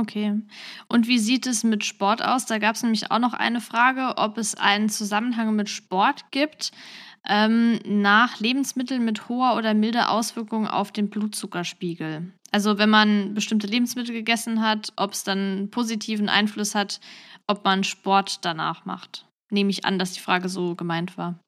[0.00, 0.40] Okay.
[0.88, 2.46] Und wie sieht es mit Sport aus?
[2.46, 6.72] Da gab es nämlich auch noch eine Frage, ob es einen Zusammenhang mit Sport gibt
[7.28, 12.32] ähm, nach Lebensmitteln mit hoher oder milder Auswirkung auf den Blutzuckerspiegel.
[12.50, 17.00] Also wenn man bestimmte Lebensmittel gegessen hat, ob es dann positiven Einfluss hat,
[17.46, 19.26] ob man Sport danach macht.
[19.50, 21.38] Nehme ich an, dass die Frage so gemeint war.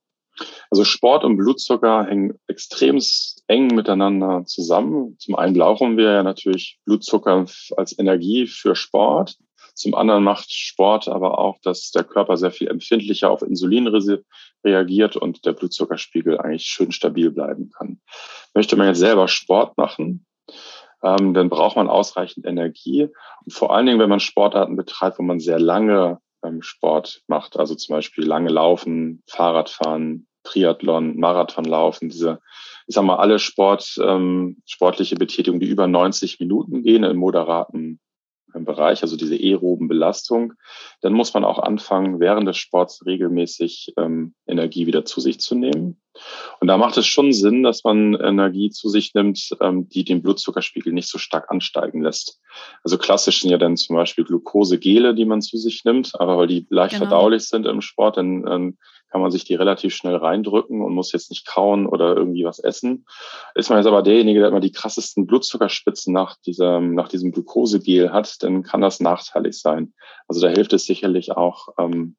[0.70, 3.00] Also Sport und Blutzucker hängen extrem
[3.46, 5.16] eng miteinander zusammen.
[5.18, 9.36] Zum einen brauchen wir ja natürlich Blutzucker als Energie für Sport.
[9.74, 13.88] Zum anderen macht Sport aber auch, dass der Körper sehr viel empfindlicher auf Insulin
[14.64, 18.00] reagiert und der Blutzuckerspiegel eigentlich schön stabil bleiben kann.
[18.54, 20.26] Möchte man jetzt selber Sport machen,
[21.02, 23.08] ähm, dann braucht man ausreichend Energie.
[23.44, 27.58] Und vor allen Dingen, wenn man Sportarten betreibt, wo man sehr lange ähm, Sport macht,
[27.58, 32.40] also zum Beispiel lange Laufen, Fahrradfahren, Triathlon, Marathonlaufen, diese,
[32.86, 38.00] ich sag mal, alle Sport, ähm, sportliche Betätigung, die über 90 Minuten gehen, im moderaten
[38.60, 40.54] Bereich, also diese aeroben Belastung,
[41.00, 45.54] dann muss man auch anfangen, während des Sports regelmäßig ähm, Energie wieder zu sich zu
[45.54, 46.00] nehmen.
[46.60, 50.22] Und da macht es schon Sinn, dass man Energie zu sich nimmt, ähm, die den
[50.22, 52.40] Blutzuckerspiegel nicht so stark ansteigen lässt.
[52.84, 56.46] Also klassisch sind ja dann zum Beispiel Glukosegele, die man zu sich nimmt, aber weil
[56.46, 57.06] die leicht genau.
[57.06, 58.78] verdaulich sind im Sport, dann ähm,
[59.12, 62.58] kann man sich die relativ schnell reindrücken und muss jetzt nicht kauen oder irgendwie was
[62.58, 63.04] essen.
[63.54, 68.10] Ist man jetzt aber derjenige, der immer die krassesten Blutzuckerspitzen nach diesem, nach diesem Glukosegel
[68.10, 69.92] hat, dann kann das nachteilig sein.
[70.28, 72.16] Also da hilft es sicherlich auch, ähm,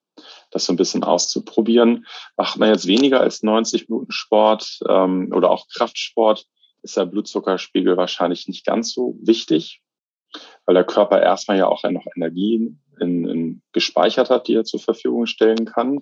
[0.52, 2.06] das so ein bisschen auszuprobieren.
[2.38, 6.46] Macht man jetzt weniger als 90 Minuten Sport ähm, oder auch Kraftsport,
[6.84, 9.82] ist der Blutzuckerspiegel wahrscheinlich nicht ganz so wichtig,
[10.68, 14.80] weil der Körper erstmal ja auch noch Energie in, in gespeichert hat, die er zur
[14.80, 16.02] Verfügung stellen kann.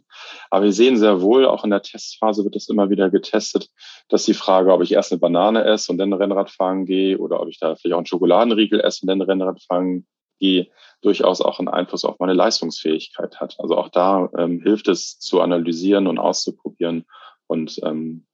[0.49, 3.70] Aber wir sehen sehr wohl, auch in der Testphase wird es immer wieder getestet,
[4.10, 7.41] dass die Frage, ob ich erst eine Banane esse und dann Rennrad fahren gehe oder
[7.41, 10.06] ob ich da vielleicht auch einen Schokoladenriegel esse und dann Rennrad fahren
[10.39, 10.70] gehe,
[11.02, 13.56] durchaus auch einen Einfluss auf meine Leistungsfähigkeit hat.
[13.60, 17.06] Also auch da ähm, hilft es zu analysieren und auszuprobieren
[17.47, 18.26] und ähm,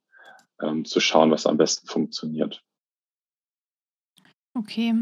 [0.61, 2.63] ähm, zu schauen, was am besten funktioniert.
[4.53, 4.93] Okay.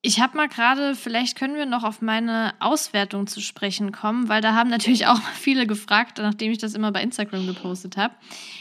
[0.00, 4.40] Ich habe mal gerade, vielleicht können wir noch auf meine Auswertung zu sprechen kommen, weil
[4.40, 8.14] da haben natürlich auch viele gefragt, nachdem ich das immer bei Instagram gepostet habe.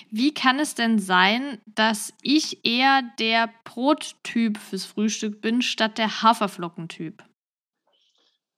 [0.09, 6.23] Wie kann es denn sein, dass ich eher der Brottyp fürs Frühstück bin, statt der
[6.23, 7.23] Haferflockentyp?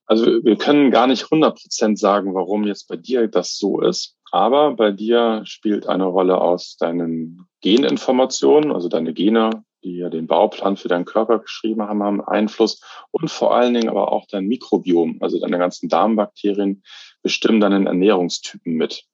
[0.06, 4.16] Also wir können gar nicht 100% sagen, warum jetzt bei dir das so ist.
[4.32, 10.26] Aber bei dir spielt eine Rolle aus deinen Geninformationen, also deine Gene die ja den
[10.26, 14.46] Bauplan für deinen Körper geschrieben haben, haben Einfluss und vor allen Dingen aber auch dein
[14.46, 16.82] Mikrobiom, also deine ganzen Darmbakterien
[17.22, 19.04] bestimmen deinen Ernährungstypen mit.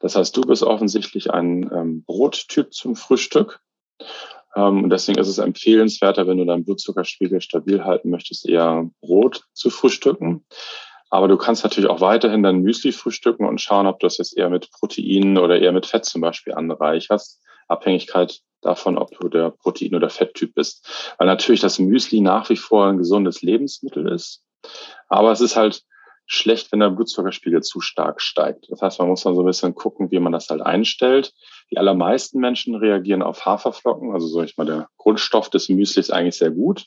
[0.00, 3.60] Das heißt, du bist offensichtlich ein ähm, Brottyp zum Frühstück.
[4.54, 9.44] Ähm, und deswegen ist es empfehlenswerter, wenn du deinen Blutzuckerspiegel stabil halten möchtest, eher Brot
[9.52, 10.44] zu frühstücken.
[11.10, 14.36] Aber du kannst natürlich auch weiterhin dein Müsli frühstücken und schauen, ob du das jetzt
[14.36, 17.40] eher mit Proteinen oder eher mit Fett zum Beispiel anreicherst.
[17.68, 21.14] Abhängigkeit davon, ob du der Protein- oder Fetttyp bist.
[21.18, 24.42] Weil natürlich das Müsli nach wie vor ein gesundes Lebensmittel ist.
[25.08, 25.84] Aber es ist halt
[26.26, 28.70] schlecht, wenn der Blutzuckerspiegel zu stark steigt.
[28.70, 31.34] Das heißt, man muss dann so ein bisschen gucken, wie man das halt einstellt.
[31.70, 34.12] Die allermeisten Menschen reagieren auf Haferflocken.
[34.12, 36.86] Also so ich mal, der Grundstoff des Müsli ist eigentlich sehr gut.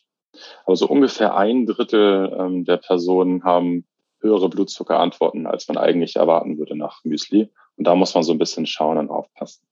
[0.65, 3.85] Aber so ungefähr ein Drittel ähm, der Personen haben
[4.21, 7.49] höhere Blutzuckerantworten, als man eigentlich erwarten würde nach Müsli.
[7.75, 9.67] Und da muss man so ein bisschen schauen und aufpassen.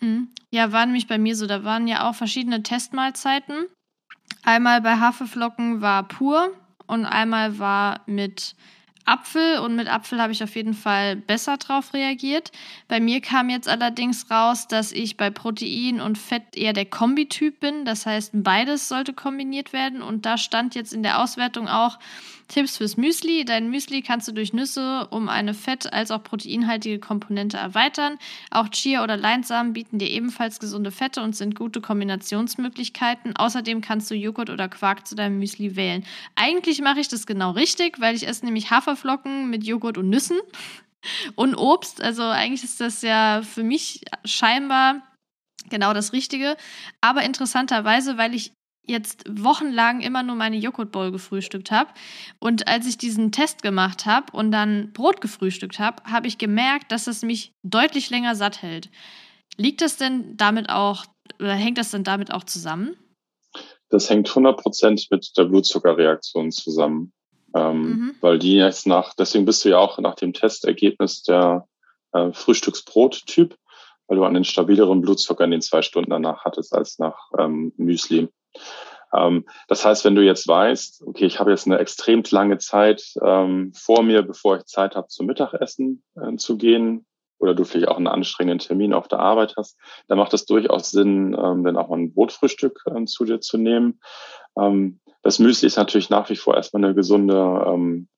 [0.00, 0.28] Mhm.
[0.50, 1.46] Ja, war nämlich bei mir so.
[1.46, 3.66] Da waren ja auch verschiedene Testmahlzeiten.
[4.42, 6.52] Einmal bei Haferflocken war pur
[6.86, 8.54] und einmal war mit
[9.08, 12.52] Apfel und mit Apfel habe ich auf jeden Fall besser drauf reagiert.
[12.88, 17.58] Bei mir kam jetzt allerdings raus, dass ich bei Protein und Fett eher der Kombityp
[17.58, 17.86] bin.
[17.86, 21.98] Das heißt, beides sollte kombiniert werden und da stand jetzt in der Auswertung auch,
[22.48, 23.44] Tipps fürs Müsli.
[23.44, 28.18] Dein Müsli kannst du durch Nüsse um eine fett- als auch proteinhaltige Komponente erweitern.
[28.50, 33.36] Auch Chia oder Leinsamen bieten dir ebenfalls gesunde Fette und sind gute Kombinationsmöglichkeiten.
[33.36, 36.04] Außerdem kannst du Joghurt oder Quark zu deinem Müsli wählen.
[36.34, 40.38] Eigentlich mache ich das genau richtig, weil ich esse nämlich Haferflocken mit Joghurt und Nüssen
[41.36, 42.02] und Obst.
[42.02, 45.02] Also eigentlich ist das ja für mich scheinbar
[45.68, 46.56] genau das Richtige.
[47.02, 48.52] Aber interessanterweise, weil ich
[48.88, 51.90] jetzt wochenlang immer nur meine Joghurtbowl gefrühstückt habe.
[52.40, 56.90] Und als ich diesen Test gemacht habe und dann Brot gefrühstückt habe, habe ich gemerkt,
[56.90, 58.90] dass es mich deutlich länger satt hält.
[59.56, 61.04] Liegt das denn damit auch,
[61.38, 62.96] oder hängt das denn damit auch zusammen?
[63.90, 67.12] Das hängt 100% mit der Blutzuckerreaktion zusammen.
[67.54, 68.14] Ähm, mhm.
[68.20, 71.66] Weil die jetzt nach, deswegen bist du ja auch nach dem Testergebnis der
[72.12, 73.56] äh, Frühstücksbrot-Typ,
[74.06, 78.28] weil du einen stabileren Blutzucker in den zwei Stunden danach hattest als nach ähm, Müsli.
[79.12, 83.14] Ähm, das heißt, wenn du jetzt weißt, okay, ich habe jetzt eine extrem lange Zeit
[83.24, 87.06] ähm, vor mir, bevor ich Zeit habe, zum Mittagessen äh, zu gehen,
[87.38, 89.78] oder du vielleicht auch einen anstrengenden Termin auf der Arbeit hast,
[90.08, 93.58] dann macht es durchaus Sinn, ähm, dann auch mal ein Brotfrühstück ähm, zu dir zu
[93.58, 94.00] nehmen.
[94.58, 98.08] Ähm, das Müsli ist natürlich nach wie vor erstmal eine gesunde ähm,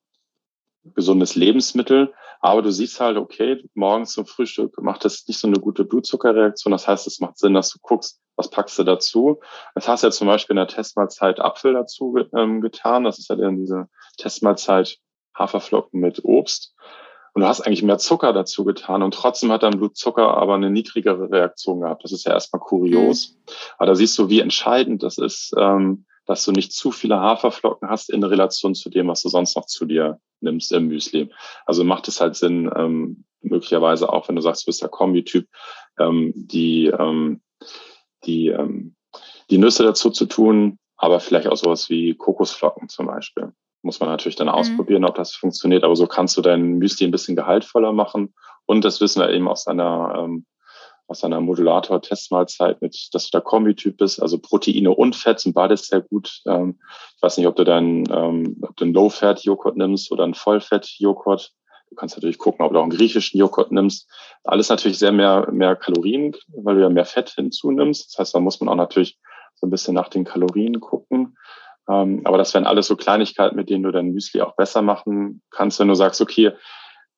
[0.84, 2.12] gesundes Lebensmittel.
[2.40, 6.72] Aber du siehst halt, okay, morgens zum Frühstück macht das nicht so eine gute Blutzuckerreaktion.
[6.72, 9.40] Das heißt, es macht Sinn, dass du guckst, was packst du dazu.
[9.74, 13.04] Das hast du ja zum Beispiel in der Testmahlzeit Apfel dazu ähm, getan.
[13.04, 14.98] Das ist ja dann diese Testmahlzeit
[15.38, 16.74] Haferflocken mit Obst.
[17.32, 20.70] Und du hast eigentlich mehr Zucker dazu getan und trotzdem hat dein Blutzucker aber eine
[20.70, 22.02] niedrigere Reaktion gehabt.
[22.02, 23.30] Das ist ja erstmal kurios.
[23.30, 23.52] Mhm.
[23.78, 27.88] Aber da siehst du, wie entscheidend das ist, ähm, dass du nicht zu viele Haferflocken
[27.88, 31.30] hast in Relation zu dem, was du sonst noch zu dir nimmst im Müsli.
[31.66, 35.48] Also macht es halt Sinn, ähm, möglicherweise auch, wenn du sagst, du bist der Kombi-Typ,
[35.98, 37.40] ähm, die, ähm,
[38.24, 38.94] die, ähm,
[39.50, 43.52] die Nüsse dazu zu tun, aber vielleicht auch sowas wie Kokosflocken zum Beispiel.
[43.82, 44.54] Muss man natürlich dann mhm.
[44.54, 48.34] ausprobieren, ob das funktioniert, aber so kannst du dein Müsli ein bisschen gehaltvoller machen.
[48.66, 50.46] Und das wissen wir eben aus einer ähm,
[51.10, 55.88] aus einer Modulator-Testmahlzeit mit, dass du da Kombityp bist, also Proteine und Fett sind beides
[55.88, 56.40] sehr gut.
[56.46, 56.78] Ähm,
[57.16, 61.52] ich weiß nicht, ob du dann ähm, ob du einen Low-Fat-Joghurt nimmst oder einen Vollfett-Joghurt.
[61.90, 64.08] Du kannst natürlich gucken, ob du auch einen griechischen Joghurt nimmst.
[64.44, 68.12] Alles natürlich sehr mehr, mehr Kalorien, weil du ja mehr Fett hinzunimmst.
[68.12, 69.18] Das heißt, da muss man auch natürlich
[69.56, 71.36] so ein bisschen nach den Kalorien gucken.
[71.88, 75.42] Ähm, aber das wären alles so Kleinigkeiten, mit denen du dein Müsli auch besser machen
[75.50, 76.52] kannst, wenn du sagst, okay,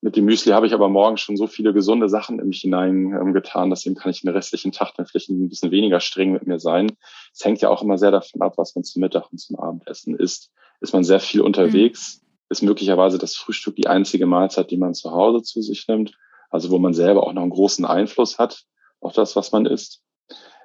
[0.02, 3.64] mit dem Müsli habe ich aber morgen schon so viele gesunde Sachen in mich hineingetan,
[3.64, 6.58] ähm, deswegen kann ich den restlichen Tag dann vielleicht ein bisschen weniger streng mit mir
[6.58, 6.90] sein.
[7.32, 10.16] Es hängt ja auch immer sehr davon ab, was man zum Mittag und zum Abendessen
[10.16, 10.50] isst.
[10.80, 12.26] Ist man sehr viel unterwegs, mhm.
[12.50, 16.18] ist möglicherweise das Frühstück die einzige Mahlzeit, die man zu Hause zu sich nimmt,
[16.50, 18.64] also wo man selber auch noch einen großen Einfluss hat
[19.00, 20.02] auf das, was man isst.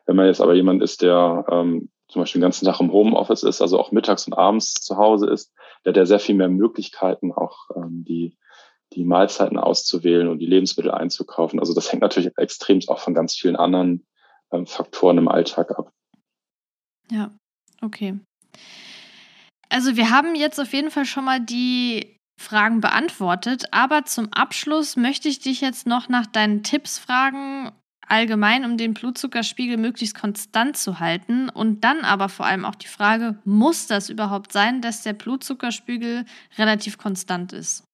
[0.07, 3.43] Wenn man jetzt aber jemand ist, der ähm, zum Beispiel den ganzen Tag im Homeoffice
[3.43, 5.53] ist, also auch mittags und abends zu Hause ist,
[5.85, 8.35] der hat ja sehr viel mehr Möglichkeiten, auch ähm, die
[8.93, 11.59] die Mahlzeiten auszuwählen und die Lebensmittel einzukaufen.
[11.59, 14.05] Also das hängt natürlich extrem auch von ganz vielen anderen
[14.51, 15.91] ähm, Faktoren im Alltag ab.
[17.11, 17.31] Ja,
[17.81, 18.19] okay.
[19.69, 24.95] Also wir haben jetzt auf jeden Fall schon mal die Fragen beantwortet, aber zum Abschluss
[24.95, 27.71] möchte ich dich jetzt noch nach deinen Tipps fragen,
[28.07, 31.49] allgemein, um den Blutzuckerspiegel möglichst konstant zu halten.
[31.49, 36.25] Und dann aber vor allem auch die Frage, muss das überhaupt sein, dass der Blutzuckerspiegel
[36.57, 37.86] relativ konstant ist?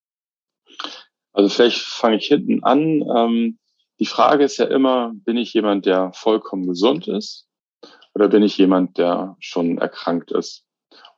[1.33, 3.03] Also vielleicht fange ich hinten an.
[3.15, 3.59] Ähm,
[3.99, 7.47] die Frage ist ja immer, bin ich jemand, der vollkommen gesund ist?
[8.13, 10.63] Oder bin ich jemand, der schon erkrankt ist?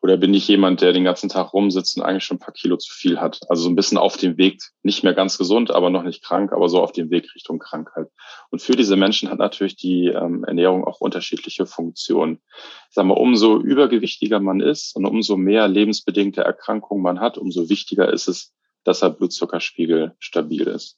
[0.02, 2.78] Oder bin ich jemand, der den ganzen Tag rumsitzt und eigentlich schon ein paar Kilo
[2.78, 3.40] zu viel hat?
[3.50, 6.54] Also so ein bisschen auf dem Weg, nicht mehr ganz gesund, aber noch nicht krank,
[6.54, 8.08] aber so auf dem Weg Richtung Krankheit.
[8.52, 12.40] Und für diese Menschen hat natürlich die ähm, Ernährung auch unterschiedliche Funktionen.
[12.90, 17.70] Ich sage mal, umso übergewichtiger man ist und umso mehr lebensbedingte Erkrankungen man hat, umso
[17.70, 18.54] wichtiger ist es,
[18.86, 20.98] dass der Blutzuckerspiegel stabil ist.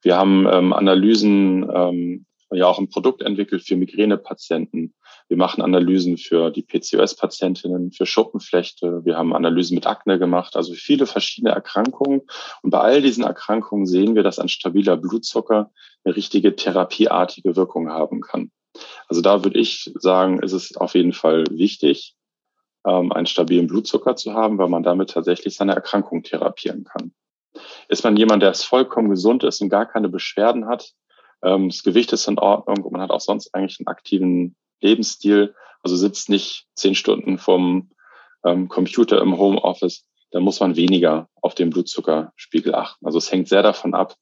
[0.00, 4.94] Wir haben ähm, Analysen ähm, ja auch ein Produkt entwickelt für Migränepatienten.
[5.28, 9.04] Wir machen Analysen für die PCOS-Patientinnen, für Schuppenflechte.
[9.04, 12.22] Wir haben Analysen mit Akne gemacht, also viele verschiedene Erkrankungen.
[12.62, 15.70] Und bei all diesen Erkrankungen sehen wir, dass ein stabiler Blutzucker
[16.04, 18.50] eine richtige therapieartige Wirkung haben kann.
[19.08, 22.14] Also da würde ich sagen, ist es auf jeden Fall wichtig,
[22.86, 27.14] ähm, einen stabilen Blutzucker zu haben, weil man damit tatsächlich seine Erkrankung therapieren kann.
[27.88, 30.92] Ist man jemand, der vollkommen gesund ist und gar keine Beschwerden hat,
[31.42, 35.54] ähm, das Gewicht ist in Ordnung und man hat auch sonst eigentlich einen aktiven Lebensstil,
[35.82, 37.90] also sitzt nicht zehn Stunden vom
[38.44, 43.06] ähm, Computer im Homeoffice, dann muss man weniger auf den Blutzuckerspiegel achten.
[43.06, 44.16] Also es hängt sehr davon ab,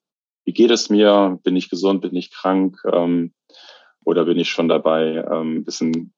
[0.45, 3.33] wie geht es mir, bin ich gesund, bin ich krank ähm,
[4.05, 6.12] oder bin ich schon dabei, ähm, ein bisschen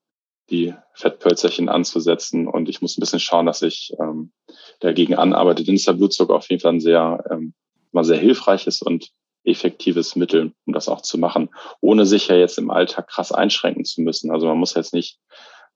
[0.50, 2.46] die Fettpölzerchen anzusetzen.
[2.46, 4.32] Und ich muss ein bisschen schauen, dass ich ähm,
[4.80, 5.64] dagegen anarbeite.
[5.64, 7.54] Denn ist der Blutzucker auf jeden Fall ein sehr, ähm,
[7.92, 9.10] mal sehr hilfreiches und
[9.44, 13.84] effektives Mittel, um das auch zu machen, ohne sich ja jetzt im Alltag krass einschränken
[13.84, 14.30] zu müssen.
[14.30, 15.18] Also man muss jetzt nicht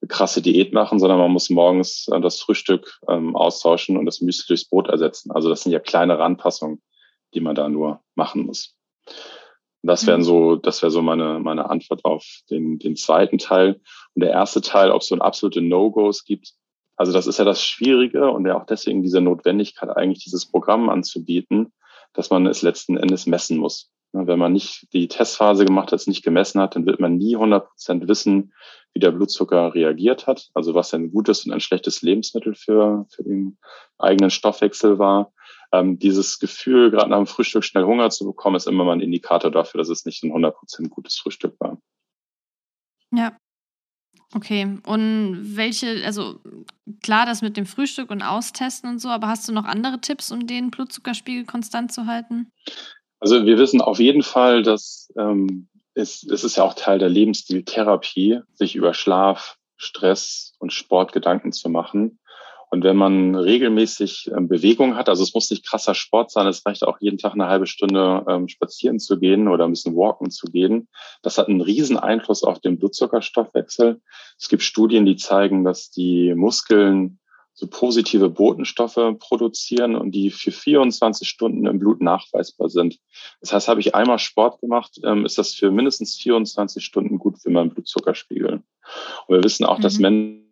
[0.00, 4.20] eine krasse Diät machen, sondern man muss morgens äh, das Frühstück ähm, austauschen und das
[4.20, 5.32] Müsli durchs Brot ersetzen.
[5.32, 6.82] Also das sind ja kleinere Anpassungen,
[7.34, 8.74] die man da nur machen muss.
[9.88, 10.24] Das wären mhm.
[10.24, 13.80] so, das wäre so meine, meine Antwort auf den, den zweiten Teil.
[14.14, 16.52] Und der erste Teil, ob es so ein absolute No-Gos gibt.
[16.96, 20.90] Also das ist ja das Schwierige und ja auch deswegen diese Notwendigkeit, eigentlich dieses Programm
[20.90, 21.72] anzubieten,
[22.12, 23.90] dass man es letzten Endes messen muss.
[24.12, 27.36] Wenn man nicht die Testphase gemacht hat, es nicht gemessen hat, dann wird man nie
[27.36, 28.52] 100 Prozent wissen,
[28.94, 30.48] wie der Blutzucker reagiert hat.
[30.54, 33.58] Also was ein gutes und ein schlechtes Lebensmittel für, für den
[33.98, 35.32] eigenen Stoffwechsel war.
[35.72, 39.00] Ähm, dieses Gefühl, gerade nach dem Frühstück schnell Hunger zu bekommen, ist immer mal ein
[39.00, 41.78] Indikator dafür, dass es nicht ein 100 Prozent gutes Frühstück war.
[43.10, 43.36] Ja,
[44.34, 46.38] Okay, und welche, also
[47.02, 50.30] klar, das mit dem Frühstück und Austesten und so, aber hast du noch andere Tipps,
[50.30, 52.52] um den Blutzuckerspiegel konstant zu halten?
[53.20, 57.08] Also wir wissen auf jeden Fall, dass ähm, es, es ist ja auch Teil der
[57.08, 62.18] Lebensstiltherapie, sich über Schlaf, Stress und Sport Gedanken zu machen.
[62.70, 66.64] Und wenn man regelmäßig ähm, Bewegung hat, also es muss nicht krasser Sport sein, es
[66.66, 70.30] reicht auch jeden Tag eine halbe Stunde ähm, spazieren zu gehen oder ein bisschen walken
[70.30, 70.88] zu gehen.
[71.22, 74.00] Das hat einen riesen Einfluss auf den Blutzuckerstoffwechsel.
[74.38, 77.18] Es gibt Studien, die zeigen, dass die Muskeln
[77.58, 83.00] so positive Botenstoffe produzieren und die für 24 Stunden im Blut nachweisbar sind.
[83.40, 87.40] Das heißt, habe ich einmal Sport gemacht, ähm, ist das für mindestens 24 Stunden gut
[87.40, 88.62] für meinen Blutzuckerspiegel.
[89.26, 89.82] Und wir wissen auch, mhm.
[89.82, 90.47] dass Menschen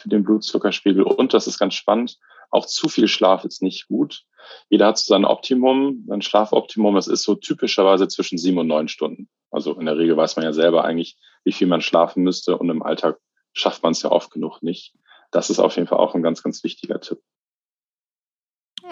[0.00, 1.02] für den Blutzuckerspiegel.
[1.02, 2.18] Und das ist ganz spannend,
[2.50, 4.24] auch zu viel Schlaf ist nicht gut.
[4.68, 8.88] Jeder hat so sein Optimum, sein Schlafoptimum, das ist so typischerweise zwischen sieben und neun
[8.88, 9.28] Stunden.
[9.50, 12.68] Also in der Regel weiß man ja selber eigentlich, wie viel man schlafen müsste und
[12.70, 13.18] im Alltag
[13.52, 14.94] schafft man es ja oft genug nicht.
[15.30, 17.20] Das ist auf jeden Fall auch ein ganz, ganz wichtiger Tipp.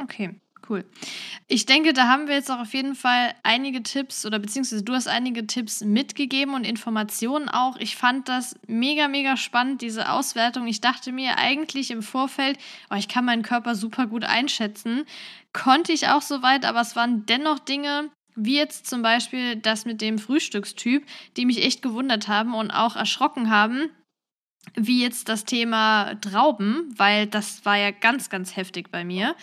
[0.02, 0.40] Okay.
[0.66, 0.84] Cool.
[1.46, 4.92] Ich denke, da haben wir jetzt auch auf jeden Fall einige Tipps oder beziehungsweise du
[4.92, 7.76] hast einige Tipps mitgegeben und Informationen auch.
[7.76, 10.66] Ich fand das mega, mega spannend, diese Auswertung.
[10.66, 12.58] Ich dachte mir eigentlich im Vorfeld,
[12.90, 15.04] oh, ich kann meinen Körper super gut einschätzen.
[15.52, 20.00] Konnte ich auch soweit, aber es waren dennoch Dinge, wie jetzt zum Beispiel das mit
[20.00, 21.04] dem Frühstückstyp,
[21.36, 23.90] die mich echt gewundert haben und auch erschrocken haben
[24.74, 29.34] wie jetzt das Thema Trauben, weil das war ja ganz, ganz heftig bei mir.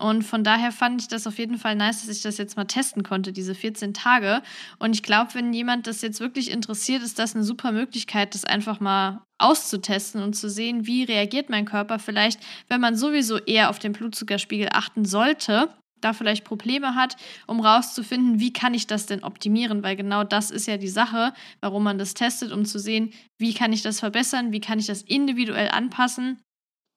[0.00, 2.64] Und von daher fand ich das auf jeden Fall nice, dass ich das jetzt mal
[2.64, 4.42] testen konnte, diese 14 Tage.
[4.78, 8.46] Und ich glaube, wenn jemand das jetzt wirklich interessiert, ist das eine super Möglichkeit, das
[8.46, 11.98] einfach mal auszutesten und zu sehen, wie reagiert mein Körper.
[11.98, 15.68] Vielleicht, wenn man sowieso eher auf den Blutzuckerspiegel achten sollte,
[16.00, 20.50] da vielleicht Probleme hat, um rauszufinden, wie kann ich das denn optimieren, weil genau das
[20.50, 24.00] ist ja die Sache, warum man das testet, um zu sehen, wie kann ich das
[24.00, 26.38] verbessern, wie kann ich das individuell anpassen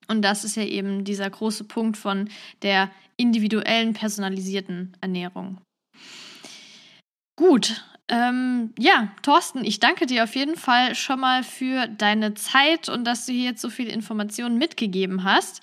[0.08, 2.30] und das ist ja eben dieser große Punkt von
[2.62, 5.60] der individuellen, personalisierten Ernährung.
[7.36, 12.90] Gut, ähm, ja, Thorsten, ich danke dir auf jeden Fall schon mal für deine Zeit
[12.90, 15.62] und dass du hier jetzt so viele Informationen mitgegeben hast.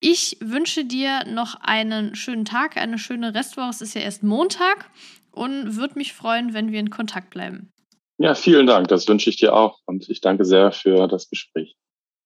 [0.00, 3.70] Ich wünsche dir noch einen schönen Tag, eine schöne Restwoche.
[3.70, 4.90] Es ist ja erst Montag
[5.30, 7.70] und würde mich freuen, wenn wir in Kontakt bleiben.
[8.18, 8.88] Ja, vielen Dank.
[8.88, 11.76] Das wünsche ich dir auch und ich danke sehr für das Gespräch.